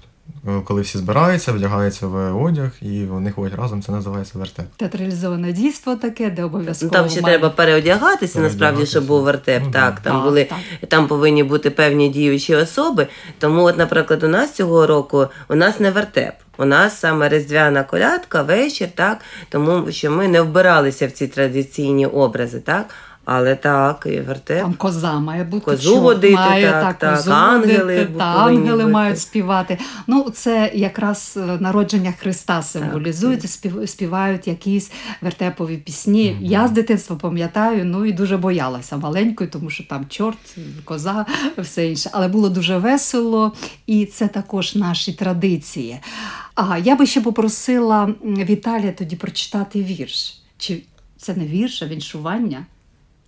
Е, 0.47 0.61
Коли 0.65 0.81
всі 0.81 0.97
збираються, 0.97 1.51
вдягаються 1.51 2.07
в 2.07 2.43
одяг 2.43 2.71
і 2.81 3.05
вони 3.05 3.31
ходять 3.31 3.59
разом, 3.59 3.81
це 3.81 3.91
називається 3.91 4.39
вертеп. 4.39 4.65
Театралізоване 4.77 5.51
дійство 5.51 5.95
таке, 5.95 6.29
де 6.29 6.43
обов'язково 6.43 6.91
Там 6.91 7.09
ще 7.09 7.21
має- 7.21 7.37
треба 7.37 7.49
переодягатися, 7.55 8.39
насправді, 8.39 8.85
щоб 8.85 9.05
був 9.05 9.23
вертеп. 9.23 9.63
Ну, 9.65 9.71
так, 9.71 9.93
да. 9.95 10.01
там 10.01 10.13
Так, 10.15 10.23
були 10.23 10.43
так. 10.43 10.89
там 10.89 11.07
повинні 11.07 11.43
бути 11.43 11.69
певні 11.69 12.09
діючі 12.09 12.55
особи. 12.55 13.07
Тому, 13.39 13.63
от, 13.63 13.77
наприклад, 13.77 14.23
у 14.23 14.27
нас 14.27 14.53
цього 14.53 14.87
року 14.87 15.27
у 15.49 15.55
нас 15.55 15.79
не 15.79 15.91
вертеп. 15.91 16.33
У 16.59 16.65
нас 16.65 16.99
саме 16.99 17.29
різдвяна 17.29 17.83
колядка, 17.83 18.41
вечір, 18.43 18.87
так, 18.95 19.17
тому 19.49 19.91
що 19.91 20.11
ми 20.11 20.27
не 20.27 20.41
вбиралися 20.41 21.07
в 21.07 21.11
ці 21.11 21.27
традиційні 21.27 22.05
образи, 22.05 22.59
так. 22.59 22.85
Але 23.29 23.55
так, 23.55 24.07
і 24.11 24.19
вертеп. 24.19 24.61
Там 24.61 24.73
коза 24.73 25.19
має 25.19 25.43
бути. 25.43 25.65
Козу 25.65 25.89
чорт 25.89 26.03
водити, 26.03 26.35
має, 26.35 26.71
так, 26.71 26.97
так, 26.97 27.15
козу 27.17 27.31
ангели 27.31 27.77
водити, 27.83 28.13
та, 28.17 28.23
ангели 28.23 28.83
бути. 28.83 28.93
мають 28.93 29.19
співати. 29.19 29.77
Ну, 30.07 30.29
це 30.29 30.71
якраз 30.75 31.37
е, 31.37 31.57
народження 31.59 32.13
Христа 32.19 32.61
символізують, 32.63 33.43
і 33.43 33.47
спів- 33.47 33.87
співають 33.87 34.47
якісь 34.47 34.91
вертепові 35.21 35.77
пісні. 35.77 36.37
Я 36.41 36.67
з 36.67 36.71
дитинства 36.71 37.15
пам'ятаю, 37.15 37.85
ну 37.85 38.05
і 38.05 38.11
дуже 38.11 38.37
боялася 38.37 38.97
маленькою, 38.97 39.49
тому 39.49 39.69
що 39.69 39.83
там 39.83 40.05
чорт, 40.09 40.57
коза, 40.85 41.25
все 41.57 41.87
інше. 41.87 42.09
Але 42.13 42.27
було 42.27 42.49
дуже 42.49 42.77
весело, 42.77 43.51
і 43.87 44.05
це 44.05 44.27
також 44.27 44.75
наші 44.75 45.13
традиції. 45.13 45.99
А 46.55 46.77
я 46.77 46.95
би 46.95 47.05
ще 47.05 47.21
попросила 47.21 48.09
Віталія 48.23 48.91
тоді 48.91 49.15
прочитати 49.15 49.83
вірш. 49.83 50.41
Чи 50.57 50.83
це 51.17 51.33
не 51.35 51.45
вірш, 51.45 51.81
а 51.81 51.85
віншування? 51.85 52.65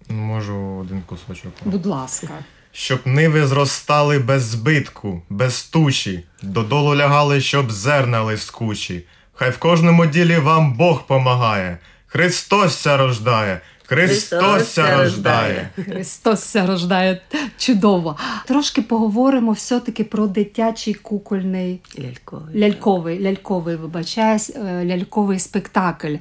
Можу 0.10 0.56
один 0.82 1.02
кусочок. 1.02 1.52
Будь 1.66 1.86
ласка. 1.86 2.30
Щоб 2.72 3.00
ниви 3.06 3.48
зростали 3.48 4.20
без 4.20 4.44
збитку, 4.44 5.22
без 5.30 5.64
туші, 5.64 6.24
додолу 6.42 6.96
лягали, 6.96 7.42
щоб 7.42 7.72
зерна 7.72 8.24
лискучі. 8.24 9.06
Хай 9.34 9.52
в 9.52 9.58
кожному 9.58 10.06
ділі 10.06 10.38
вам 10.38 10.74
Бог 10.74 11.08
помагає. 11.08 11.78
Христос 12.08 12.78
ся 12.78 12.98
рождає, 12.98 13.62
Христос 13.86 14.68
ся 14.68 14.98
рождає. 14.98 15.70
Христос 15.76 16.44
ся 16.44 16.66
рождає 16.66 17.22
чудово. 17.58 18.18
Трошки 18.46 18.82
поговоримо 18.82 19.52
все-таки 19.52 20.04
про 20.04 20.28
дитячий 20.28 20.94
кукольний 20.94 21.82
Ляльковий. 22.00 22.60
ляльковий, 22.60 23.20
ляльковий, 23.24 23.76
вибачаюсь, 23.76 24.50
е, 24.56 24.86
ляльковий 24.86 25.40
спектакль. 25.40 26.16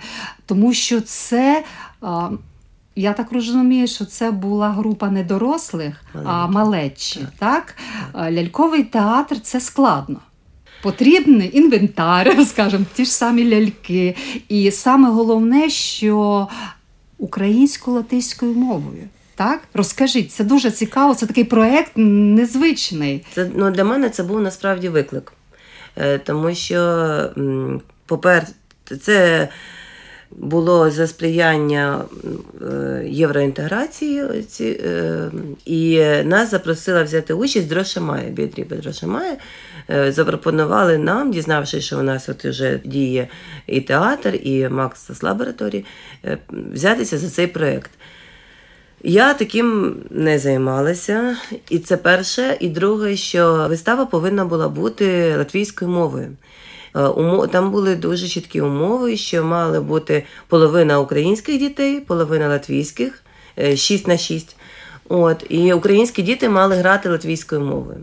Тому 0.46 0.72
що 0.74 1.00
це. 1.00 1.64
Я 2.98 3.12
так 3.12 3.32
розумію, 3.32 3.86
що 3.86 4.04
це 4.04 4.30
була 4.30 4.70
група 4.70 5.10
не 5.10 5.24
дорослих, 5.24 6.04
а 6.24 6.46
малечі. 6.46 7.20
Так? 7.38 7.74
А 8.12 8.30
Ляльковий 8.30 8.82
театр 8.84 9.40
це 9.40 9.60
складно. 9.60 10.20
Потрібний 10.82 11.56
інвентар, 11.58 12.46
скажімо, 12.46 12.84
ті 12.94 13.04
ж 13.04 13.10
самі 13.10 13.50
ляльки. 13.50 14.16
І 14.48 14.70
саме 14.70 15.10
головне, 15.10 15.70
що 15.70 16.48
українсько-латиською 17.18 18.54
мовою. 18.54 19.02
Так? 19.34 19.60
Розкажіть, 19.74 20.32
це 20.32 20.44
дуже 20.44 20.70
цікаво, 20.70 21.14
це 21.14 21.26
такий 21.26 21.44
проект 21.44 21.92
незвичний. 21.96 23.24
Це 23.34 23.50
ну, 23.54 23.70
для 23.70 23.84
мене 23.84 24.10
це 24.10 24.22
був 24.22 24.40
насправді 24.40 24.88
виклик. 24.88 25.32
Е, 25.96 26.18
тому 26.18 26.54
що, 26.54 26.80
м, 27.38 27.80
по-перше, 28.06 28.52
це 29.02 29.48
було 30.30 30.90
за 30.90 31.06
сприяння 31.06 32.04
е, 32.62 33.02
євроінтеграції, 33.06 34.42
ці, 34.42 34.80
е, 34.84 35.30
і 35.64 36.00
нас 36.24 36.50
запросила 36.50 37.02
взяти 37.02 37.34
участь 37.34 37.68
Дрошамає, 37.68 38.30
Бідрі 38.30 38.64
Дрошамає. 38.64 39.36
Е, 39.90 40.12
запропонували 40.12 40.98
нам, 40.98 41.30
дізнавшись, 41.30 41.84
що 41.84 41.98
у 41.98 42.02
нас 42.02 42.28
от 42.28 42.44
вже 42.44 42.80
діє 42.84 43.28
і 43.66 43.80
театр, 43.80 44.34
і 44.42 44.68
Макс 44.68 45.22
Лабораторі, 45.22 45.84
е, 46.24 46.38
взятися 46.50 47.18
за 47.18 47.30
цей 47.30 47.46
проєкт. 47.46 47.90
Я 49.02 49.34
таким 49.34 49.96
не 50.10 50.38
займалася, 50.38 51.36
і 51.70 51.78
це 51.78 51.96
перше. 51.96 52.56
І 52.60 52.68
друге, 52.68 53.16
що 53.16 53.66
вистава 53.68 54.06
повинна 54.06 54.44
була 54.44 54.68
бути 54.68 55.36
латвійською 55.36 55.90
мовою. 55.90 56.36
Е, 56.98 57.48
Там 57.52 57.70
були 57.70 57.96
дуже 57.96 58.28
чіткі 58.28 58.60
умови, 58.60 59.16
що 59.16 59.44
мали 59.44 59.80
бути 59.80 60.24
половина 60.48 61.00
українських 61.00 61.58
дітей, 61.58 62.00
половина 62.00 62.48
латвійських, 62.48 63.22
6 63.74 64.06
на 64.06 64.16
6. 64.16 64.56
От, 65.08 65.46
і 65.48 65.72
українські 65.72 66.22
діти 66.22 66.48
мали 66.48 66.76
грати 66.76 67.08
латвійською 67.08 67.60
мовою. 67.60 67.98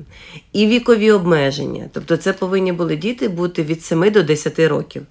І 0.53 0.67
вікові 0.67 1.11
обмеження. 1.11 1.89
Тобто 1.93 2.17
це 2.17 2.33
повинні 2.33 2.71
були 2.71 2.95
діти 2.95 3.29
бути 3.29 3.63
від 3.63 3.83
7 3.83 4.11
до 4.11 4.23
10 4.23 4.59
років. 4.59 5.01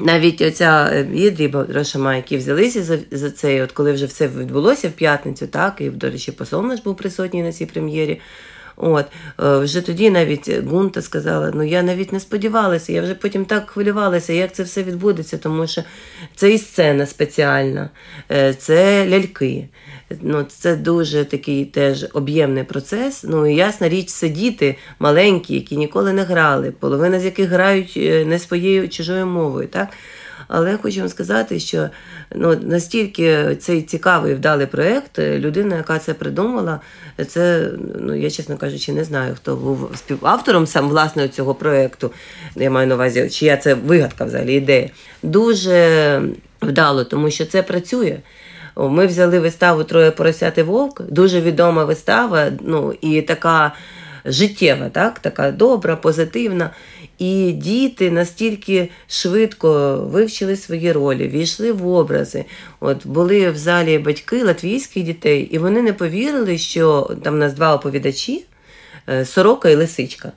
Навіть 0.00 0.40
оця 0.40 0.90
е, 0.92 1.08
Ідрі 1.14 1.54
Рошама, 1.68 2.16
які 2.16 2.36
взялися 2.36 2.82
за, 2.82 2.98
за 3.10 3.30
це, 3.30 3.62
от 3.62 3.72
коли 3.72 3.92
вже 3.92 4.06
все 4.06 4.28
відбулося 4.28 4.88
в 4.88 4.92
п'ятницю, 4.92 5.46
так, 5.46 5.76
і, 5.80 5.90
до 5.90 6.10
речі, 6.10 6.32
посол 6.32 6.66
наш 6.66 6.80
був 6.80 6.96
присутній 6.96 7.42
на 7.42 7.52
цій 7.52 7.66
прем'єрі. 7.66 8.20
От, 8.76 9.06
е, 9.42 9.58
вже 9.58 9.80
тоді 9.80 10.10
навіть 10.10 10.64
Гунта 10.64 11.02
сказала: 11.02 11.50
ну 11.54 11.62
я 11.62 11.82
навіть 11.82 12.12
не 12.12 12.20
сподівалася, 12.20 12.92
я 12.92 13.02
вже 13.02 13.14
потім 13.14 13.44
так 13.44 13.70
хвилювалася, 13.70 14.32
як 14.32 14.52
це 14.52 14.62
все 14.62 14.82
відбудеться, 14.82 15.38
тому 15.38 15.66
що 15.66 15.82
це 16.34 16.52
і 16.52 16.58
сцена 16.58 17.06
спеціальна, 17.06 17.90
е, 18.30 18.54
це 18.54 19.06
ляльки. 19.08 19.68
Ну, 20.20 20.42
це 20.48 20.76
дуже 20.76 21.24
такий 21.24 21.64
теж 21.64 22.06
об'ємний 22.12 22.64
процес. 22.64 23.24
Ну 23.28 23.46
і 23.46 23.54
ясна 23.54 23.88
річ, 23.88 24.08
це 24.08 24.28
діти 24.28 24.76
маленькі, 24.98 25.54
які 25.54 25.76
ніколи 25.76 26.12
не 26.12 26.22
грали, 26.22 26.70
половина 26.70 27.20
з 27.20 27.24
яких 27.24 27.48
грають 27.48 27.94
е, 27.96 28.24
не 28.24 28.38
своєю 28.38 28.88
чужою 28.88 29.26
мовою. 29.26 29.68
Так? 29.68 29.88
Але 30.48 30.76
хочу 30.76 31.00
вам 31.00 31.08
сказати, 31.08 31.60
що 31.60 31.88
ну, 32.34 32.56
настільки 32.62 33.56
цей 33.56 33.82
цікавий 33.82 34.34
вдалий 34.34 34.66
проєкт, 34.66 35.18
е, 35.18 35.38
людина, 35.38 35.76
яка 35.76 35.98
це 35.98 36.14
придумала, 36.14 36.80
це, 37.26 37.70
ну 38.00 38.14
я 38.14 38.30
чесно 38.30 38.56
кажучи, 38.56 38.92
не 38.92 39.04
знаю, 39.04 39.34
хто 39.34 39.56
був 39.56 39.90
співавтором 39.94 40.66
сам 40.66 40.88
власне 40.88 41.28
цього 41.28 41.54
проєкту. 41.54 42.10
Я 42.56 42.70
маю 42.70 42.86
на 42.86 42.94
увазі, 42.94 43.30
чия 43.30 43.56
це 43.56 43.74
вигадка 43.74 44.24
взагалі 44.24 44.54
ідея. 44.54 44.90
Дуже 45.22 46.22
вдало, 46.62 47.04
тому 47.04 47.30
що 47.30 47.46
це 47.46 47.62
працює. 47.62 48.18
Ми 48.76 49.06
взяли 49.06 49.40
виставу 49.40 49.84
Троє 49.84 50.10
поросяти 50.10 50.62
вовк, 50.62 51.02
дуже 51.02 51.40
відома 51.40 51.84
вистава, 51.84 52.46
ну 52.60 52.94
і 53.00 53.22
така 53.22 53.72
життєва, 54.24 54.88
так? 54.88 55.18
така 55.18 55.50
добра, 55.50 55.96
позитивна. 55.96 56.70
І 57.18 57.52
діти 57.52 58.10
настільки 58.10 58.90
швидко 59.08 59.96
вивчили 59.96 60.56
свої 60.56 60.92
ролі, 60.92 61.28
війшли 61.28 61.72
в 61.72 61.88
образи. 61.88 62.44
От 62.80 63.06
були 63.06 63.50
в 63.50 63.56
залі 63.56 63.98
батьки 63.98 64.44
латвійських 64.44 65.02
дітей, 65.02 65.42
і 65.42 65.58
вони 65.58 65.82
не 65.82 65.92
повірили, 65.92 66.58
що 66.58 67.10
там 67.22 67.34
у 67.34 67.36
нас 67.36 67.54
два 67.54 67.74
оповідачі 67.74 68.44
е, 69.08 69.24
сорока 69.24 69.68
і 69.68 69.74
лисичка, 69.74 70.32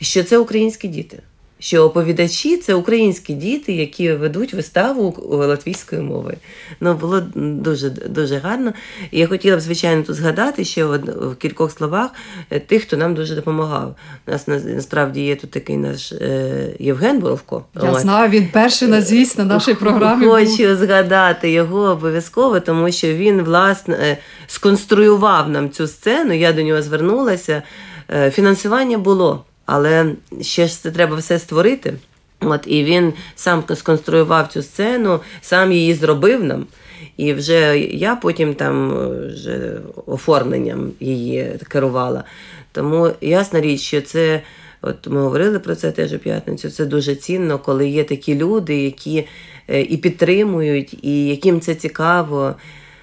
що 0.00 0.24
це 0.24 0.38
українські 0.38 0.88
діти. 0.88 1.22
Що 1.60 1.84
оповідачі 1.84 2.56
це 2.56 2.74
українські 2.74 3.34
діти, 3.34 3.72
які 3.72 4.12
ведуть 4.12 4.54
виставу 4.54 5.16
латвійською 5.30 6.02
мовою. 6.02 6.36
Ну 6.80 6.94
було 6.94 7.22
дуже 7.34 7.90
дуже 7.90 8.38
гарно. 8.38 8.72
І 9.10 9.18
я 9.18 9.26
хотіла 9.26 9.56
б, 9.56 9.60
звичайно, 9.60 10.02
тут 10.02 10.16
згадати 10.16 10.64
ще 10.64 10.84
в 10.84 11.36
кількох 11.38 11.72
словах 11.72 12.10
е, 12.50 12.60
тих, 12.60 12.82
хто 12.82 12.96
нам 12.96 13.14
дуже 13.14 13.34
допомагав. 13.34 13.96
У 14.26 14.30
нас 14.30 14.46
насправді 14.46 15.20
є 15.20 15.36
тут 15.36 15.50
такий 15.50 15.76
наш 15.76 16.12
е, 16.12 16.76
Євген 16.78 17.20
Боровко. 17.20 17.64
Я 17.82 17.94
знаю, 17.94 18.30
він 18.30 18.48
перший 18.52 18.88
на 18.88 19.44
нашій 19.44 19.74
програмі. 19.74 20.26
Хочу 20.26 20.68
був. 20.68 20.76
згадати 20.76 21.50
його 21.50 21.80
обов'язково, 21.80 22.60
тому 22.60 22.92
що 22.92 23.14
він 23.14 23.42
власне 23.42 23.96
е, 24.02 24.16
сконструював 24.46 25.48
нам 25.48 25.70
цю 25.70 25.86
сцену. 25.86 26.32
Я 26.32 26.52
до 26.52 26.62
нього 26.62 26.82
звернулася. 26.82 27.62
Фінансування 28.30 28.98
було. 28.98 29.44
Але 29.66 30.14
ще 30.40 30.66
ж 30.66 30.82
це 30.82 30.90
треба 30.90 31.16
все 31.16 31.38
створити. 31.38 31.94
От 32.40 32.60
І 32.66 32.84
він 32.84 33.12
сам 33.34 33.64
сконструював 33.74 34.48
цю 34.48 34.62
сцену, 34.62 35.20
сам 35.40 35.72
її 35.72 35.94
зробив 35.94 36.44
нам. 36.44 36.66
І 37.16 37.32
вже 37.32 37.78
я 37.78 38.16
потім 38.16 38.54
там 38.54 38.90
вже 39.28 39.72
оформленням 40.06 40.92
її 41.00 41.58
керувала. 41.68 42.24
Тому 42.72 43.10
ясна 43.20 43.60
річ, 43.60 43.80
що 43.80 44.00
це, 44.00 44.42
от 44.82 45.06
ми 45.06 45.20
говорили 45.20 45.58
про 45.58 45.74
це 45.74 45.90
теж 45.90 46.12
у 46.12 46.18
п'ятницю. 46.18 46.70
Це 46.70 46.84
дуже 46.84 47.14
цінно, 47.14 47.58
коли 47.58 47.88
є 47.88 48.04
такі 48.04 48.34
люди, 48.34 48.82
які 48.82 49.26
і 49.68 49.96
підтримують, 49.96 51.04
і 51.04 51.26
яким 51.26 51.60
це 51.60 51.74
цікаво. 51.74 52.54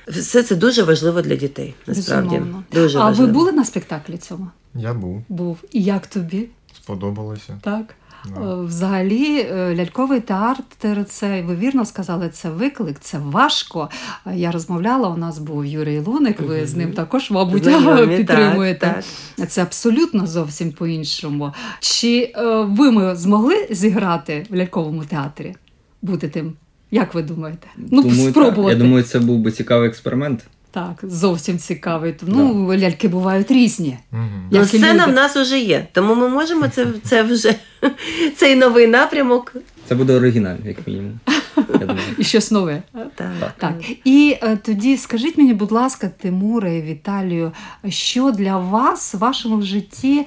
Все 0.08 0.44
це 0.44 0.56
дуже 0.56 0.84
важливо 0.84 1.22
для 1.22 1.36
дітей. 1.36 1.76
Насправді 1.88 2.42
дуже 2.74 3.00
а 3.00 3.04
важливо. 3.04 3.28
ви 3.28 3.34
були 3.34 3.52
на 3.52 3.66
спектаклі 3.66 4.18
цьому? 4.18 4.48
Я 4.76 4.94
був. 4.94 5.24
Був. 5.30 5.58
І 5.72 5.84
як 5.84 6.08
тобі? 6.08 6.50
Сподобалося. 6.74 7.58
Так. 7.62 7.96
No. 8.36 8.66
Взагалі, 8.66 9.44
ляльковий 9.52 10.20
театр, 10.20 10.64
це 11.08 11.42
ви 11.42 11.56
вірно 11.56 11.86
сказали, 11.86 12.30
це 12.30 12.50
виклик, 12.50 13.00
це 13.00 13.18
важко. 13.20 13.90
Я 14.34 14.52
розмовляла, 14.52 15.10
у 15.10 15.18
нас 15.18 15.40
був 15.40 15.66
Юрій 15.66 16.00
Луник, 16.00 16.40
ви 16.40 16.68
з 16.68 16.76
ним 16.76 16.94
також, 16.94 17.32
мабуть, 17.32 17.64
Знайомі, 17.64 18.18
підтримуєте. 18.18 18.80
Так, 18.88 19.04
так. 19.36 19.50
Це 19.50 19.62
абсолютно 19.62 20.28
зовсім 20.28 20.72
по-іншому. 20.72 21.54
Чи 21.80 22.34
ви 22.68 22.92
ми 22.92 23.16
змогли 23.16 23.68
зіграти 23.72 24.46
в 24.50 24.56
ляльковому 24.56 25.06
театрі? 25.06 25.56
Бути 26.02 26.30
тим? 26.30 26.54
Як 26.92 27.14
ви 27.14 27.22
думаєте? 27.22 27.68
Ну, 27.78 28.02
думаю, 28.02 28.30
спробувати. 28.32 28.76
Так. 28.76 28.80
Я 28.80 28.86
думаю, 28.88 29.04
це 29.04 29.20
був 29.20 29.40
би 29.40 29.52
цікавий 29.52 29.90
експеримент. 29.90 30.44
Так, 30.72 31.00
зовсім 31.04 31.60
цікавий. 31.60 32.16
Ну, 32.22 32.68
да. 32.70 32.78
ляльки 32.78 33.08
бувають 33.08 33.52
різні. 33.52 33.98
Угу. 34.12 34.22
Ну, 34.52 34.66
сцена 34.66 35.06
в 35.06 35.12
нас 35.12 35.36
вже 35.36 35.60
є, 35.60 35.88
тому 35.92 36.16
ми 36.16 36.30
можемо 36.30 36.68
це 36.68 36.88
це 37.04 37.24
вже 37.24 37.56
цей 38.36 38.56
новий 38.56 38.88
напрямок. 38.88 39.56
Це 39.88 39.96
буде 39.96 40.14
оригінально, 40.14 40.66
як 40.66 40.88
мінімум. 40.88 41.20
Я 41.58 41.78
думаю. 41.80 42.00
І 42.18 42.24
щось 42.24 42.52
нове. 42.52 42.82
Так. 43.16 43.54
так. 43.58 43.74
І 44.04 44.38
е, 44.42 44.58
тоді 44.58 44.98
скажіть 44.98 45.38
мені, 45.38 45.54
будь 45.54 45.72
ласка, 45.72 46.12
Тимуре 46.22 46.78
і 46.78 46.82
Віталію, 46.82 47.52
що 47.90 48.32
для 48.32 48.58
вас 48.58 49.14
в 49.14 49.18
вашому 49.18 49.62
житті 49.62 50.26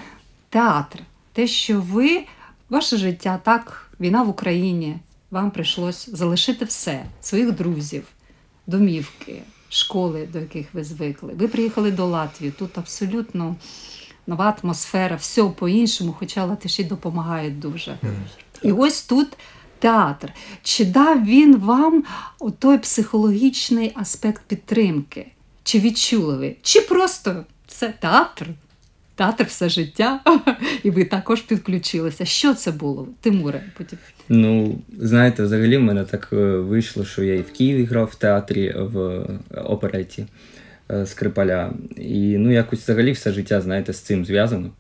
театр? 0.49 0.99
Те, 1.33 1.47
що 1.47 1.81
ви, 1.93 2.21
ваше 2.71 2.97
життя, 2.97 3.41
так, 3.45 3.91
війна 4.01 4.23
в 4.23 4.29
Україні, 4.29 4.97
вам 5.31 5.51
прийшлось 5.51 6.09
залишити 6.13 6.65
все, 6.65 7.05
своїх 7.21 7.53
друзів, 7.53 8.05
домівки 8.67 9.43
школи, 9.69 10.29
до 10.33 10.39
яких 10.39 10.67
ви 10.75 10.85
звикли. 10.85 11.33
Ви 11.35 11.49
приїхали 11.49 11.91
до 11.91 12.07
Латвії, 12.07 12.51
тут 12.51 12.79
абсолютно 12.79 13.57
нова 14.27 14.57
атмосфера, 14.63 15.17
все 15.17 15.43
по-іншому, 15.43 16.17
хоча 16.19 16.45
латиші 16.45 16.85
допомагають 16.85 17.59
дуже. 17.59 17.99
І 18.63 18.73
ось 18.73 19.03
тут 19.03 19.29
театр. 19.79 20.33
Чи 20.63 20.85
дав 20.85 21.25
він 21.25 21.57
вам 21.57 22.05
той 22.59 22.79
психологічний 22.79 23.93
аспект 23.95 24.43
підтримки? 24.47 25.33
Чи 25.63 25.79
відчули 25.79 26.37
ви? 26.37 26.57
Чи 26.63 26.81
просто 26.81 27.45
це 27.67 27.89
театр? 27.89 28.47
Театр 29.21 29.45
все 29.45 29.69
життя, 29.69 30.21
і 30.83 30.91
ви 30.91 31.05
також 31.05 31.43
підключилися. 31.43 32.25
Що 32.25 32.55
це 32.55 32.73
було, 32.73 33.09
Тимуре? 33.21 33.63
Потім. 33.79 33.99
Ну, 34.29 34.79
знаєте, 34.99 35.43
взагалі 35.43 35.77
в 35.77 35.81
мене 35.81 36.05
так 36.05 36.29
вийшло, 36.33 37.05
що 37.05 37.23
я 37.23 37.35
і 37.35 37.41
в 37.41 37.53
Києві 37.53 37.85
грав 37.85 38.11
в 38.13 38.15
театрі 38.15 38.75
в 38.79 39.27
опереті 39.51 40.27
Скрипаля. 41.05 41.73
І 41.97 42.39
ну, 42.39 42.53
якось 42.53 42.81
взагалі 42.81 43.13
все 43.13 43.33
життя, 43.33 43.61
знаєте, 43.61 43.93
з 43.93 44.01
цим 44.01 44.25
зв'язано. 44.25 44.71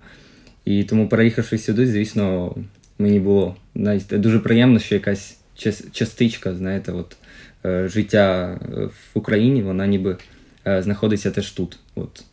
І 0.64 0.84
тому, 0.84 1.08
переїхавши 1.08 1.58
сюди, 1.58 1.86
звісно, 1.86 2.56
мені 2.98 3.20
було 3.20 3.56
навіть 3.74 4.06
дуже 4.08 4.38
приємно, 4.38 4.78
що 4.78 4.94
якась 4.94 5.38
частичка, 5.92 6.54
знаєте, 6.54 6.92
от, 6.92 7.16
життя 7.90 8.58
в 9.14 9.18
Україні, 9.18 9.62
вона 9.62 9.86
ніби 9.86 10.16
знаходиться 10.64 11.30
теж 11.30 11.50
тут. 11.50 11.78
От. 11.94 12.24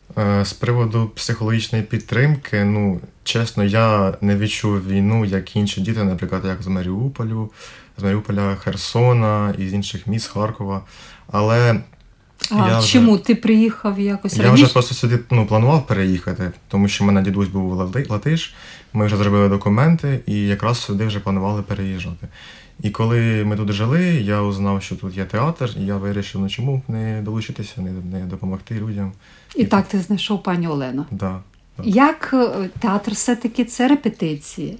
З 0.42 0.52
приводу 0.52 1.10
психологічної 1.14 1.84
підтримки, 1.84 2.64
ну 2.64 3.00
чесно, 3.24 3.64
я 3.64 4.14
не 4.20 4.36
відчув 4.36 4.88
війну, 4.88 5.24
як 5.24 5.56
інші 5.56 5.80
діти, 5.80 6.04
наприклад, 6.04 6.42
як 6.44 6.62
з 6.62 6.66
Маріуполю, 6.66 7.50
з 7.98 8.02
Маріуполя, 8.02 8.54
Херсона 8.54 9.54
і 9.58 9.68
з 9.68 9.74
інших 9.74 10.06
міст 10.06 10.30
Харкова. 10.30 10.82
Але 11.30 11.80
а 12.50 12.68
я 12.68 12.82
чому 12.82 13.14
вже, 13.14 13.24
ти 13.24 13.34
приїхав 13.34 14.00
якось? 14.00 14.36
Я 14.36 14.42
раніше? 14.42 14.64
вже 14.64 14.72
просто 14.72 14.94
сюди 14.94 15.18
ну, 15.30 15.46
планував 15.46 15.86
переїхати, 15.86 16.52
тому 16.68 16.88
що 16.88 17.04
в 17.04 17.06
мене 17.06 17.22
дідусь 17.22 17.48
був 17.48 17.72
латиш. 18.08 18.54
Ми 18.92 19.06
вже 19.06 19.16
зробили 19.16 19.48
документи 19.48 20.20
і 20.26 20.46
якраз 20.46 20.78
сюди 20.78 21.06
вже 21.06 21.20
планували 21.20 21.62
переїжджати. 21.62 22.28
І 22.82 22.90
коли 22.90 23.44
ми 23.44 23.56
тут 23.56 23.72
жили, 23.72 24.04
я 24.04 24.42
узнав, 24.42 24.82
що 24.82 24.96
тут 24.96 25.16
є 25.16 25.24
театр, 25.24 25.70
і 25.80 25.86
я 25.86 25.96
вирішив, 25.96 26.40
ну 26.40 26.48
чому 26.48 26.76
б 26.76 26.82
не 26.88 27.22
долучитися, 27.22 27.80
не, 27.80 28.18
не 28.18 28.26
допомогти 28.26 28.74
людям. 28.74 29.12
І 29.56 29.64
так 29.64 29.88
ти 29.88 30.00
знайшов 30.00 30.42
пані 30.42 30.68
Олену. 30.68 31.06
Да, 31.10 31.40
так. 31.76 31.86
Як 31.86 32.30
е, 32.34 32.68
театр 32.78 33.12
все-таки 33.12 33.64
це 33.64 33.88
репетиції, 33.88 34.78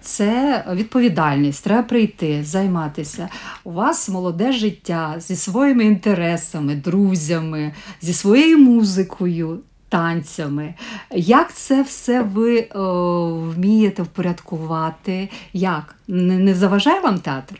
це 0.00 0.64
відповідальність, 0.74 1.64
треба 1.64 1.82
прийти, 1.82 2.44
займатися. 2.44 3.28
У 3.64 3.72
вас 3.72 4.08
молоде 4.08 4.52
життя 4.52 5.14
зі 5.18 5.36
своїми 5.36 5.84
інтересами, 5.84 6.74
друзями, 6.74 7.72
зі 8.00 8.12
своєю 8.12 8.58
музикою, 8.58 9.58
танцями. 9.90 10.74
Як 11.14 11.54
це 11.54 11.82
все 11.82 12.22
ви 12.22 12.60
о, 12.62 13.34
вмієте 13.34 14.02
впорядкувати? 14.02 15.28
Як? 15.52 15.94
Не, 16.08 16.38
не 16.38 16.54
заважає 16.54 17.00
вам 17.00 17.18
театр 17.18 17.54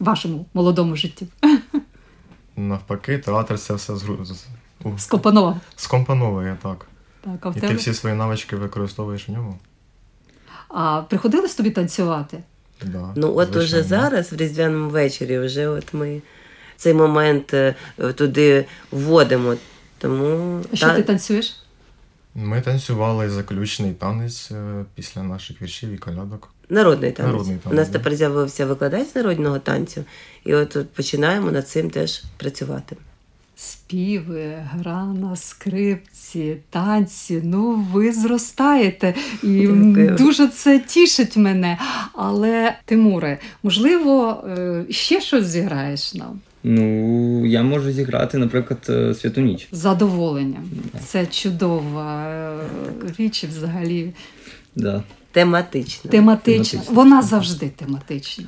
вашому 0.00 0.46
молодому 0.54 0.96
житті? 0.96 1.26
Навпаки, 2.56 3.18
театр 3.18 3.58
це 3.58 3.74
все 3.74 3.96
згру... 3.96 4.24
з- 4.24 4.46
у- 4.84 4.98
скомпоновує, 5.76 6.56
так. 6.62 6.86
Так, 7.20 7.46
а 7.46 7.48
в 7.48 7.56
І 7.56 7.60
ти 7.60 7.74
всі 7.74 7.94
свої 7.94 8.14
навички 8.16 8.56
використовуєш 8.56 9.28
в 9.28 9.32
ньому. 9.32 9.58
А 10.68 11.02
приходилось 11.08 11.54
тобі 11.54 11.70
танцювати? 11.70 12.42
Да, 12.84 13.12
Ну, 13.16 13.36
от 13.36 13.56
уже 13.56 13.66
звичайно. 13.82 13.88
зараз, 13.88 14.32
в 14.32 14.36
різдвяному 14.36 14.90
вечорі, 14.90 15.38
вже 15.38 15.68
от 15.68 15.94
ми 15.94 16.22
цей 16.76 16.94
момент 16.94 17.54
е, 17.54 17.74
туди 18.16 18.64
вводимо. 18.90 19.54
Тому 19.98 20.60
А 20.72 20.76
що 20.76 20.86
та- 20.86 20.94
ти 20.96 21.02
танцюєш? 21.02 21.61
Ми 22.34 22.60
танцювали 22.60 23.30
заключний 23.30 23.92
танець 23.92 24.50
е, 24.50 24.84
після 24.94 25.22
наших 25.22 25.62
віршів 25.62 25.90
і 25.90 25.98
колядок. 25.98 26.48
народний 26.68 27.12
танець. 27.12 27.32
Народний 27.32 27.56
танець, 27.56 27.72
У 27.72 27.80
нас 27.80 27.88
тепер 27.88 28.14
з'явився 28.14 28.66
викладач 28.66 29.08
з 29.08 29.14
народного 29.16 29.58
танцю, 29.58 30.04
і 30.44 30.54
от, 30.54 30.76
от 30.76 30.90
починаємо 30.92 31.50
над 31.50 31.68
цим 31.68 31.90
теж 31.90 32.22
працювати. 32.36 32.96
Співи, 33.56 34.54
гра 34.72 35.04
на 35.04 35.36
скрипці, 35.36 36.56
танці. 36.70 37.40
Ну, 37.44 37.86
ви 37.92 38.12
зростаєте. 38.12 39.14
І 39.42 39.66
Дякую. 39.66 40.16
дуже 40.18 40.48
це 40.48 40.78
тішить 40.78 41.36
мене. 41.36 41.78
Але, 42.14 42.74
Тимуре, 42.84 43.38
можливо, 43.62 44.44
е, 44.48 44.84
ще 44.90 45.20
щось 45.20 45.44
зіграєш 45.46 46.14
нам 46.14 46.40
Ну, 46.64 47.46
я 47.46 47.62
можу 47.62 47.92
зіграти, 47.92 48.38
наприклад, 48.38 48.86
е, 48.88 49.14
святу 49.14 49.40
ніч. 49.40 49.68
Задоволення. 49.72 50.56
задоволенням. 50.56 51.00
Це 51.06 51.26
чудова 51.26 52.26
е, 52.28 52.58
річ, 53.18 53.44
взагалі 53.44 54.12
Да. 54.76 55.02
тематична. 55.32 56.10
Тематична. 56.10 56.80
Вона 56.90 57.22
завжди 57.22 57.68
тематична. 57.68 58.44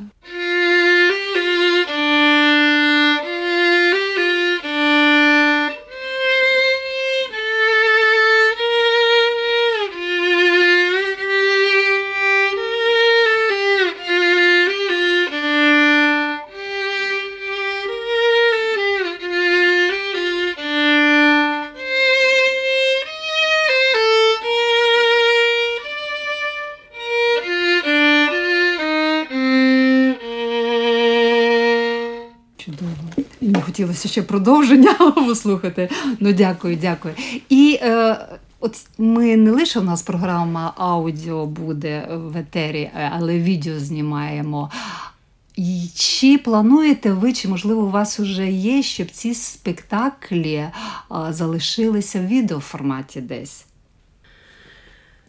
Хотілося 33.64 34.08
ще 34.08 34.22
продовження 34.22 34.94
послухати. 35.14 35.90
Ну, 36.20 36.32
дякую, 36.32 36.76
дякую. 36.76 37.14
І 37.48 37.78
е, 37.82 38.18
от 38.60 38.86
ми 38.98 39.36
не 39.36 39.50
лише 39.50 39.80
у 39.80 39.82
нас 39.82 40.02
програма 40.02 40.72
аудіо 40.76 41.46
буде 41.46 42.08
в 42.10 42.36
етері, 42.36 42.80
е, 42.80 43.12
але 43.14 43.38
відео 43.38 43.80
знімаємо. 43.80 44.70
І 45.56 45.88
чи 45.94 46.38
плануєте 46.38 47.12
ви, 47.12 47.32
чи 47.32 47.48
можливо 47.48 47.82
у 47.82 47.90
вас 47.90 48.20
вже 48.20 48.50
є, 48.50 48.82
щоб 48.82 49.10
ці 49.10 49.34
спектаклі 49.34 50.68
а, 51.08 51.32
залишилися 51.32 52.20
в 52.20 52.26
відеоформаті 52.26 53.20
десь? 53.20 53.66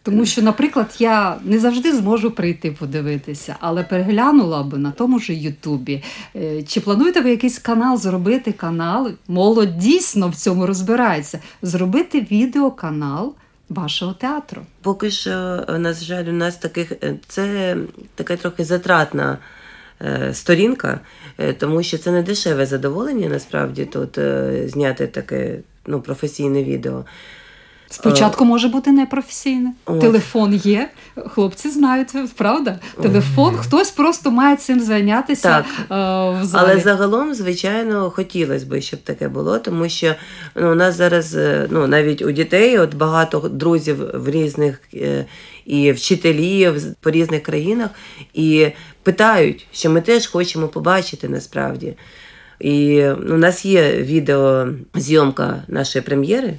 Тому 0.06 0.26
що, 0.26 0.42
наприклад, 0.42 0.96
я 0.98 1.36
не 1.44 1.58
завжди 1.58 1.92
зможу 1.92 2.30
прийти 2.30 2.70
подивитися, 2.72 3.56
але 3.60 3.82
переглянула 3.82 4.62
би 4.62 4.78
на 4.78 4.90
тому 4.90 5.18
ж 5.18 5.34
Ютубі. 5.34 6.02
Е, 6.36 6.62
Чи 6.62 6.80
плануєте 6.80 7.20
ви 7.20 7.30
якийсь 7.30 7.58
канал 7.58 7.98
зробити 7.98 8.52
канал? 8.52 9.10
Молодь 9.28 9.78
дійсно 9.78 10.28
в 10.28 10.34
цьому 10.34 10.66
розбирається. 10.66 11.40
Зробити 11.62 12.26
відеоканал 12.30 13.34
вашого 13.68 14.12
театру. 14.12 14.62
Поки 14.82 15.10
що, 15.10 15.30
е, 15.68 15.78
на 15.78 15.92
жаль, 15.92 16.24
у 16.24 16.32
нас 16.32 16.56
таких 16.56 16.92
е, 16.92 17.16
це 17.28 17.76
така 18.14 18.36
трохи 18.36 18.64
затратна 18.64 19.38
сторінка, 20.32 21.00
тому 21.58 21.82
що 21.82 21.98
це 21.98 22.12
не 22.12 22.22
дешеве 22.22 22.66
задоволення 22.66 23.28
насправді 23.28 23.84
тут 23.84 24.18
зняти 24.64 25.06
таке 25.06 25.58
ну, 25.86 26.00
професійне 26.00 26.64
відео. 26.64 27.04
Спочатку 27.90 28.44
може 28.44 28.68
бути 28.68 28.92
непрофесійне. 28.92 29.72
От. 29.86 30.00
Телефон 30.00 30.54
є, 30.54 30.90
хлопці 31.28 31.70
знають, 31.70 32.08
правда? 32.36 32.78
Телефон, 33.02 33.56
хтось 33.56 33.90
просто 33.90 34.30
має 34.30 34.56
цим 34.56 34.80
зайнятися 34.80 35.48
Так. 35.48 35.64
е, 35.78 36.40
в 36.40 36.44
залі. 36.44 36.64
Але 36.66 36.80
загалом, 36.80 37.34
звичайно, 37.34 38.10
хотілося 38.10 38.66
б, 38.66 38.80
щоб 38.80 39.00
таке 39.00 39.28
було, 39.28 39.58
тому 39.58 39.88
що 39.88 40.14
ну, 40.54 40.72
у 40.72 40.74
нас 40.74 40.94
зараз 40.94 41.36
е, 41.36 41.68
ну, 41.70 41.86
навіть 41.86 42.22
у 42.22 42.30
дітей 42.30 42.78
от 42.78 42.94
багато 42.94 43.38
друзів 43.38 44.10
в 44.14 44.30
різних 44.30 44.80
е, 44.94 45.24
і 45.66 45.92
вчителів 45.92 46.94
по 47.00 47.10
різних 47.10 47.42
країнах, 47.42 47.90
і 48.34 48.68
питають, 49.02 49.66
що 49.72 49.90
ми 49.90 50.00
теж 50.00 50.26
хочемо 50.26 50.68
побачити 50.68 51.28
насправді. 51.28 51.96
І 52.60 53.02
ну, 53.20 53.34
у 53.34 53.38
нас 53.38 53.64
є 53.64 53.92
відеозйомка 53.92 55.62
нашої 55.68 56.02
прем'єри, 56.04 56.48
е, 56.48 56.58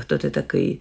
хто 0.00 0.18
ти 0.18 0.30
такий. 0.30 0.80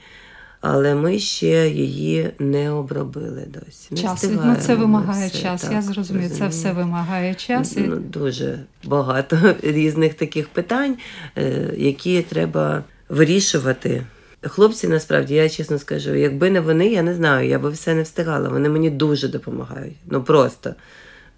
Але 0.67 0.95
ми 0.95 1.19
ще 1.19 1.69
її 1.69 2.29
не 2.39 2.71
обробили 2.71 3.47
досі. 3.47 3.87
Не 3.91 3.97
час. 3.97 4.29
Ну, 4.45 4.55
це 4.59 4.75
вимагає 4.75 5.27
все, 5.27 5.41
час. 5.41 5.61
так, 5.61 5.71
Я 5.71 5.81
зрозумію, 5.81 6.29
це 6.29 6.47
все 6.47 6.71
вимагає 6.71 7.35
час. 7.35 7.77
І... 7.77 7.79
Ну, 7.79 7.95
дуже 7.95 8.59
багато 8.83 9.55
різних 9.63 10.13
таких 10.13 10.49
питань, 10.49 10.97
е, 11.37 11.73
які 11.77 12.21
треба 12.21 12.83
вирішувати. 13.09 14.01
Хлопці, 14.41 14.87
насправді, 14.87 15.33
я 15.33 15.49
чесно 15.49 15.79
скажу, 15.79 16.15
якби 16.15 16.49
не 16.49 16.61
вони, 16.61 16.87
я 16.87 17.03
не 17.03 17.13
знаю, 17.13 17.49
я 17.49 17.59
би 17.59 17.69
все 17.69 17.93
не 17.93 18.01
встигала. 18.01 18.49
Вони 18.49 18.69
мені 18.69 18.89
дуже 18.89 19.27
допомагають. 19.27 19.95
Ну 20.05 20.23
просто. 20.23 20.75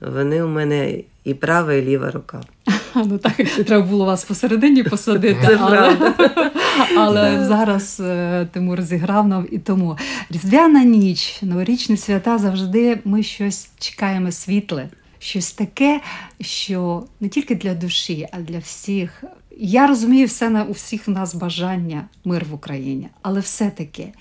Вони 0.02 0.44
у 0.44 0.48
мене 0.48 1.00
і 1.24 1.34
права, 1.34 1.74
і 1.74 1.82
ліва 1.82 2.12
рука. 2.12 2.42
Ну 2.96 3.18
так 3.18 3.34
треба 3.66 3.86
було 3.86 4.06
вас 4.06 4.24
посередині 4.24 4.84
посадити. 4.90 5.40
Це 5.48 5.58
але, 5.62 5.78
правда. 5.78 6.52
Але 6.98 7.46
зараз 7.46 8.00
е, 8.00 8.48
Тимур 8.52 8.82
зіграв 8.82 9.28
нам 9.28 9.48
і 9.52 9.60
тому. 9.60 9.98
Різдвяна 10.30 10.84
ніч, 10.84 11.42
новорічні 11.42 11.98
свята 11.98 12.38
завжди 12.38 13.00
ми 13.06 13.24
щось 13.24 13.70
чекаємо 13.80 14.32
світле, 14.32 14.90
щось 15.20 15.52
таке, 15.52 16.02
що 16.42 17.04
не 17.20 17.30
тільки 17.30 17.56
для 17.56 17.74
душі, 17.74 18.28
а 18.32 18.38
для 18.40 18.60
всіх. 18.60 19.24
Я 19.60 19.88
розумію, 19.88 20.28
все 20.28 20.50
на 20.50 20.64
у 20.64 20.72
всіх 20.72 21.08
в 21.08 21.12
нас 21.12 21.36
бажання 21.36 22.06
мир 22.26 22.46
в 22.46 22.54
Україні, 22.54 23.08
але 23.22 23.40
все-таки, 23.40 24.14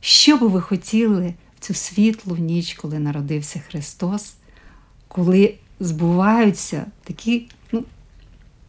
що 0.00 0.36
би 0.36 0.48
ви 0.48 0.60
хотіли 0.60 1.34
в 1.56 1.60
цю 1.60 1.74
світлу 1.74 2.36
ніч, 2.36 2.74
коли 2.74 2.98
народився 2.98 3.62
Христос, 3.68 4.34
коли 5.08 5.54
збуваються 5.80 6.86
такі, 7.04 7.46
ну, 7.72 7.84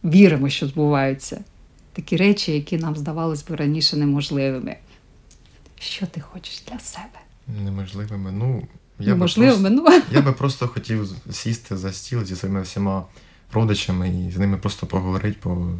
віримо, 0.04 0.48
що 0.48 0.66
збуваються 0.66 1.44
такі 1.92 2.16
речі, 2.16 2.52
які 2.52 2.78
нам 2.78 2.96
здавалось 2.96 3.44
би 3.44 3.56
раніше 3.56 3.96
неможливими. 3.96 4.76
Що 5.78 6.06
ти 6.06 6.20
хочеш 6.20 6.62
для 6.68 6.78
себе? 6.78 7.20
Неможливими. 7.64 8.32
Ну, 8.32 8.62
я 8.98 9.12
би, 9.12 9.18
просто, 9.18 9.58
ну 9.70 9.86
я 10.12 10.20
би 10.20 10.32
просто 10.32 10.68
хотів 10.68 11.08
сісти 11.30 11.76
за 11.76 11.92
стіл 11.92 12.24
зі 12.24 12.36
своїми 12.36 12.62
всіма 12.62 13.04
родичами 13.52 14.08
і 14.08 14.30
з 14.30 14.38
ними 14.38 14.56
просто 14.56 14.86
поговорити, 14.86 15.36
по, 15.40 15.72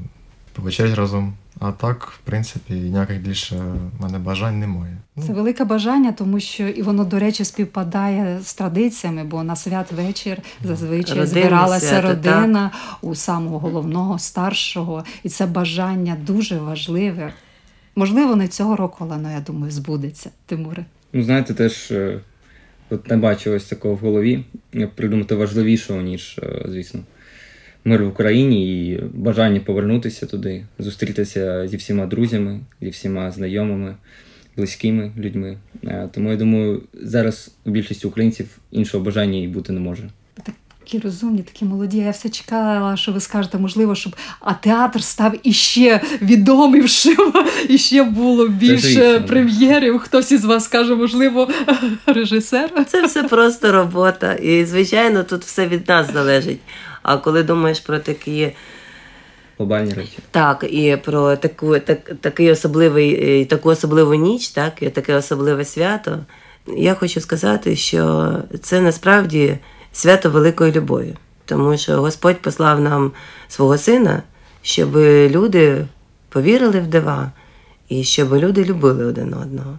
повечерять 0.52 0.94
разом. 0.94 1.34
А 1.58 1.72
так, 1.72 2.06
в 2.06 2.18
принципі, 2.18 2.72
ніяких 2.74 3.20
більше 3.20 3.56
в 3.98 4.02
мене 4.02 4.18
бажань 4.18 4.58
немає. 4.60 4.96
Ну, 5.16 5.22
це 5.26 5.32
велике 5.32 5.64
бажання, 5.64 6.12
тому 6.12 6.40
що 6.40 6.68
і 6.68 6.82
воно, 6.82 7.04
до 7.04 7.18
речі, 7.18 7.44
співпадає 7.44 8.40
з 8.42 8.54
традиціями, 8.54 9.24
бо 9.24 9.42
на 9.42 9.56
святвечір 9.56 10.38
зазвичай 10.64 11.18
Родинне 11.18 11.26
збиралася 11.26 11.86
свято, 11.86 12.08
родина 12.08 12.70
у 13.02 13.14
самого 13.14 13.58
головного, 13.58 14.18
старшого, 14.18 15.04
і 15.22 15.28
це 15.28 15.46
бажання 15.46 16.16
дуже 16.26 16.58
важливе. 16.58 17.32
Можливо, 17.96 18.36
не 18.36 18.48
цього 18.48 18.76
року, 18.76 18.96
але 19.00 19.16
ну, 19.16 19.32
я 19.32 19.40
думаю, 19.40 19.72
збудеться. 19.72 20.30
Тимуре. 20.46 20.84
Ну, 21.12 21.22
знаєте, 21.22 21.54
теж 21.54 21.90
е, 21.90 22.20
От 22.90 23.08
не 23.08 23.16
бачу 23.16 23.52
ось 23.52 23.64
такого 23.64 23.94
в 23.94 23.98
голові, 23.98 24.44
як 24.72 24.90
придумати 24.90 25.34
важливішого, 25.34 26.00
ніж, 26.02 26.38
е, 26.42 26.66
звісно, 26.68 27.00
мир 27.84 28.04
в 28.04 28.08
Україні 28.08 28.86
і 28.88 29.00
бажання 29.14 29.60
повернутися 29.60 30.26
туди, 30.26 30.64
зустрітися 30.78 31.68
зі 31.68 31.76
всіма 31.76 32.06
друзями, 32.06 32.60
зі 32.80 32.90
всіма 32.90 33.30
знайомими, 33.30 33.94
близькими 34.56 35.12
людьми. 35.18 35.58
Е, 35.84 36.08
Тому 36.12 36.30
я 36.30 36.36
думаю, 36.36 36.82
зараз 36.94 37.50
у 37.64 37.70
більшості 37.70 38.06
українців 38.06 38.58
іншого 38.70 39.04
бажання 39.04 39.38
і 39.38 39.48
бути 39.48 39.72
не 39.72 39.80
може. 39.80 40.10
Такі 40.90 40.98
розумні, 40.98 41.42
такі 41.42 41.64
молоді. 41.64 41.98
Я 41.98 42.10
все 42.10 42.28
чекала, 42.28 42.96
що 42.96 43.12
ви 43.12 43.20
скажете, 43.20 43.58
можливо, 43.58 43.94
щоб 43.94 44.16
а 44.40 44.54
театр 44.54 45.02
став 45.02 45.34
іще 45.42 46.00
відомішим, 46.22 47.32
і 47.68 47.78
ще 47.78 48.02
було 48.02 48.48
більше 48.48 49.20
прем'єрів. 49.20 49.98
Хтось 49.98 50.32
із 50.32 50.44
вас 50.44 50.68
каже, 50.68 50.94
можливо, 50.94 51.48
режисер. 52.06 52.84
Це 52.86 53.06
все 53.06 53.22
просто 53.22 53.72
робота. 53.72 54.34
І, 54.34 54.64
звичайно, 54.64 55.24
тут 55.24 55.42
все 55.44 55.68
від 55.68 55.88
нас 55.88 56.12
залежить. 56.12 56.58
А 57.02 57.16
коли 57.16 57.42
думаєш 57.42 57.80
про 57.80 57.98
такі 57.98 58.52
Глобальні 59.60 59.92
речі. 59.92 60.18
Так, 60.30 60.64
і 60.70 60.96
про 61.04 61.36
таку, 61.36 61.78
так, 61.78 62.12
такий 62.20 62.50
особливий, 62.50 63.40
е, 63.42 63.44
таку 63.44 63.68
особливу 63.68 64.14
ніч, 64.14 64.48
так, 64.48 64.72
і 64.80 64.90
таке 64.90 65.14
особливе 65.14 65.64
свято. 65.64 66.18
Я 66.76 66.94
хочу 66.94 67.20
сказати, 67.20 67.76
що 67.76 68.32
це 68.62 68.80
насправді 68.80 69.58
свято 69.92 70.30
великої 70.30 70.72
любові, 70.72 71.14
тому 71.44 71.78
що 71.78 71.96
Господь 71.96 72.42
послав 72.42 72.80
нам 72.80 73.12
свого 73.48 73.78
сина, 73.78 74.22
щоб 74.62 74.96
люди 74.96 75.86
повірили 76.28 76.80
в 76.80 76.86
дива 76.86 77.32
і 77.88 78.04
щоб 78.04 78.34
люди 78.34 78.64
любили 78.64 79.04
один 79.04 79.34
одного. 79.34 79.78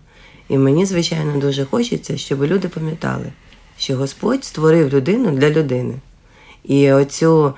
І 0.50 0.58
мені, 0.58 0.86
звичайно, 0.86 1.38
дуже 1.38 1.66
хочеться, 1.66 2.18
щоб 2.18 2.44
люди 2.44 2.68
пам'ятали, 2.68 3.26
що 3.78 3.96
Господь 3.96 4.44
створив 4.44 4.94
людину 4.94 5.32
для 5.32 5.50
людини. 5.50 5.94
І 6.64 6.92
оцю 6.92 7.54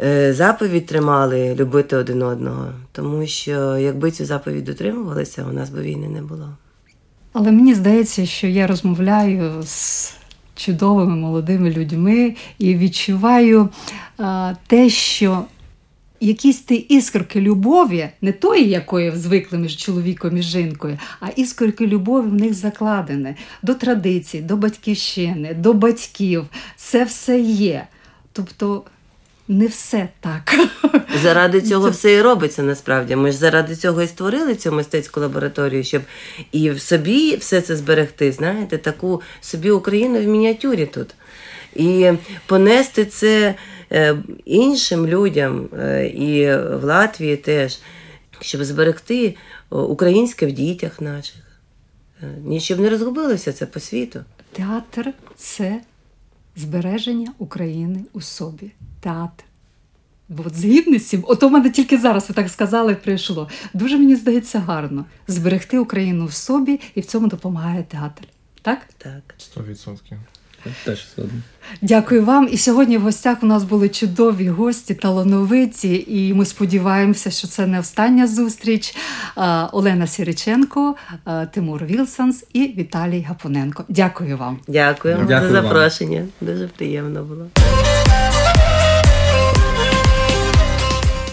е, 0.00 0.34
заповідь 0.34 0.86
тримали 0.86 1.54
любити 1.54 1.96
один 1.96 2.22
одного, 2.22 2.72
тому 2.92 3.26
що 3.26 3.78
якби 3.78 4.10
цю 4.10 4.24
заповідь 4.24 4.64
дотримувалися, 4.64 5.44
у 5.50 5.52
нас 5.52 5.70
би 5.70 5.82
війни 5.82 6.08
не 6.08 6.22
було. 6.22 6.48
Але 7.32 7.52
мені 7.52 7.74
здається, 7.74 8.26
що 8.26 8.46
я 8.46 8.66
розмовляю 8.66 9.62
з 9.62 10.12
чудовими 10.54 11.16
молодими 11.16 11.70
людьми 11.70 12.34
і 12.58 12.74
відчуваю 12.74 13.68
а, 14.18 14.54
те, 14.66 14.88
що 14.88 15.44
якісь 16.20 16.60
ті 16.60 16.74
іскорки 16.74 17.40
любові, 17.40 18.08
не 18.20 18.32
тої, 18.32 18.68
якої 18.68 19.10
звикли 19.16 19.58
між 19.58 19.76
чоловіком 19.76 20.36
і 20.36 20.42
жінкою, 20.42 20.98
а 21.20 21.28
іскорки 21.28 21.86
любові 21.86 22.28
в 22.28 22.34
них 22.34 22.54
закладені 22.54 23.34
до 23.62 23.74
традицій, 23.74 24.40
до 24.40 24.56
батьківщини, 24.56 25.54
до 25.54 25.72
батьків. 25.74 26.46
Це 26.76 27.04
все 27.04 27.40
є. 27.40 27.86
Тобто 28.32 28.84
не 29.48 29.66
все 29.66 30.08
так. 30.20 30.54
Заради 31.22 31.60
цього 31.60 31.90
все 31.90 32.12
і 32.12 32.22
робиться 32.22 32.62
насправді. 32.62 33.16
Ми 33.16 33.32
ж 33.32 33.38
заради 33.38 33.76
цього 33.76 34.02
і 34.02 34.06
створили 34.06 34.54
цю 34.54 34.72
мистецьку 34.72 35.20
лабораторію, 35.20 35.84
щоб 35.84 36.02
і 36.52 36.70
в 36.70 36.80
собі 36.80 37.36
все 37.36 37.60
це 37.60 37.76
зберегти, 37.76 38.32
знаєте, 38.32 38.78
таку 38.78 39.22
собі 39.40 39.70
Україну 39.70 40.20
в 40.20 40.24
мініатюрі 40.24 40.86
тут. 40.86 41.08
І 41.76 42.12
понести 42.46 43.04
це 43.04 43.54
іншим 44.44 45.06
людям, 45.06 45.68
е, 45.78 46.06
і 46.06 46.46
в 46.76 46.84
Латвії 46.84 47.36
теж, 47.36 47.78
щоб 48.40 48.64
зберегти 48.64 49.36
українське 49.70 50.46
в 50.46 50.52
дітях 50.52 51.00
наших. 51.00 51.42
Е, 52.22 52.34
Ні, 52.44 52.60
щоб 52.60 52.80
не 52.80 52.90
розгубилося 52.90 53.52
це 53.52 53.66
по 53.66 53.80
світу. 53.80 54.20
Театр 54.52 55.12
це 55.36 55.80
збереження 56.56 57.32
України 57.38 58.04
у 58.12 58.20
собі. 58.20 58.72
Театр. 59.00 59.44
Бо 60.28 60.42
от 60.46 60.56
згідно 60.56 60.98
з 60.98 61.08
цим, 61.08 61.24
от 61.28 61.42
у 61.42 61.50
мене 61.50 61.70
тільки 61.70 61.98
зараз 61.98 62.28
ви 62.28 62.34
так 62.34 62.48
сказали, 62.48 62.94
прийшло. 62.94 63.48
Дуже 63.74 63.98
мені 63.98 64.16
здається 64.16 64.58
гарно 64.58 65.04
зберегти 65.28 65.78
Україну 65.78 66.26
в 66.26 66.32
собі, 66.32 66.80
і 66.94 67.00
в 67.00 67.06
цьому 67.06 67.28
допомагає 67.28 67.82
театр. 67.82 68.22
Так? 68.62 68.78
Так. 68.98 69.34
Сто 69.38 69.62
відсотків. 69.62 70.18
Теж 70.84 71.06
згоден. 71.16 71.42
Дякую 71.82 72.24
вам. 72.24 72.48
І 72.52 72.58
сьогодні 72.58 72.98
в 72.98 73.02
гостях 73.02 73.38
у 73.42 73.46
нас 73.46 73.64
були 73.64 73.88
чудові 73.88 74.48
гості, 74.48 74.94
талановиті, 74.94 76.04
і 76.08 76.34
ми 76.34 76.44
сподіваємося, 76.44 77.30
що 77.30 77.48
це 77.48 77.66
не 77.66 77.80
остання 77.80 78.26
зустріч. 78.26 78.96
Олена 79.72 80.06
Сіриченко, 80.06 80.94
Тимур 81.52 81.84
Вілсанс 81.84 82.44
і 82.52 82.60
Віталій 82.66 83.22
Гапоненко. 83.28 83.84
Дякую 83.88 84.36
вам. 84.36 84.58
Дякую, 84.68 85.16
Дякую 85.28 85.52
за 85.52 85.60
вам. 85.60 85.64
запрошення. 85.64 86.26
Дуже 86.40 86.68
приємно 86.68 87.24
було. 87.24 87.46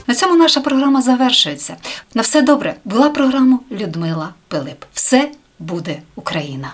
На 0.08 0.16
цьому 0.16 0.36
наша 0.36 0.62
програма 0.62 1.02
завершується. 1.02 1.76
На 2.14 2.22
все 2.22 2.42
добре. 2.42 2.76
Була 2.86 3.10
програма 3.10 3.60
Людмила 3.72 4.34
Пилип. 4.48 4.84
Все 4.94 5.32
буде 5.60 6.00
Україна. 6.16 6.74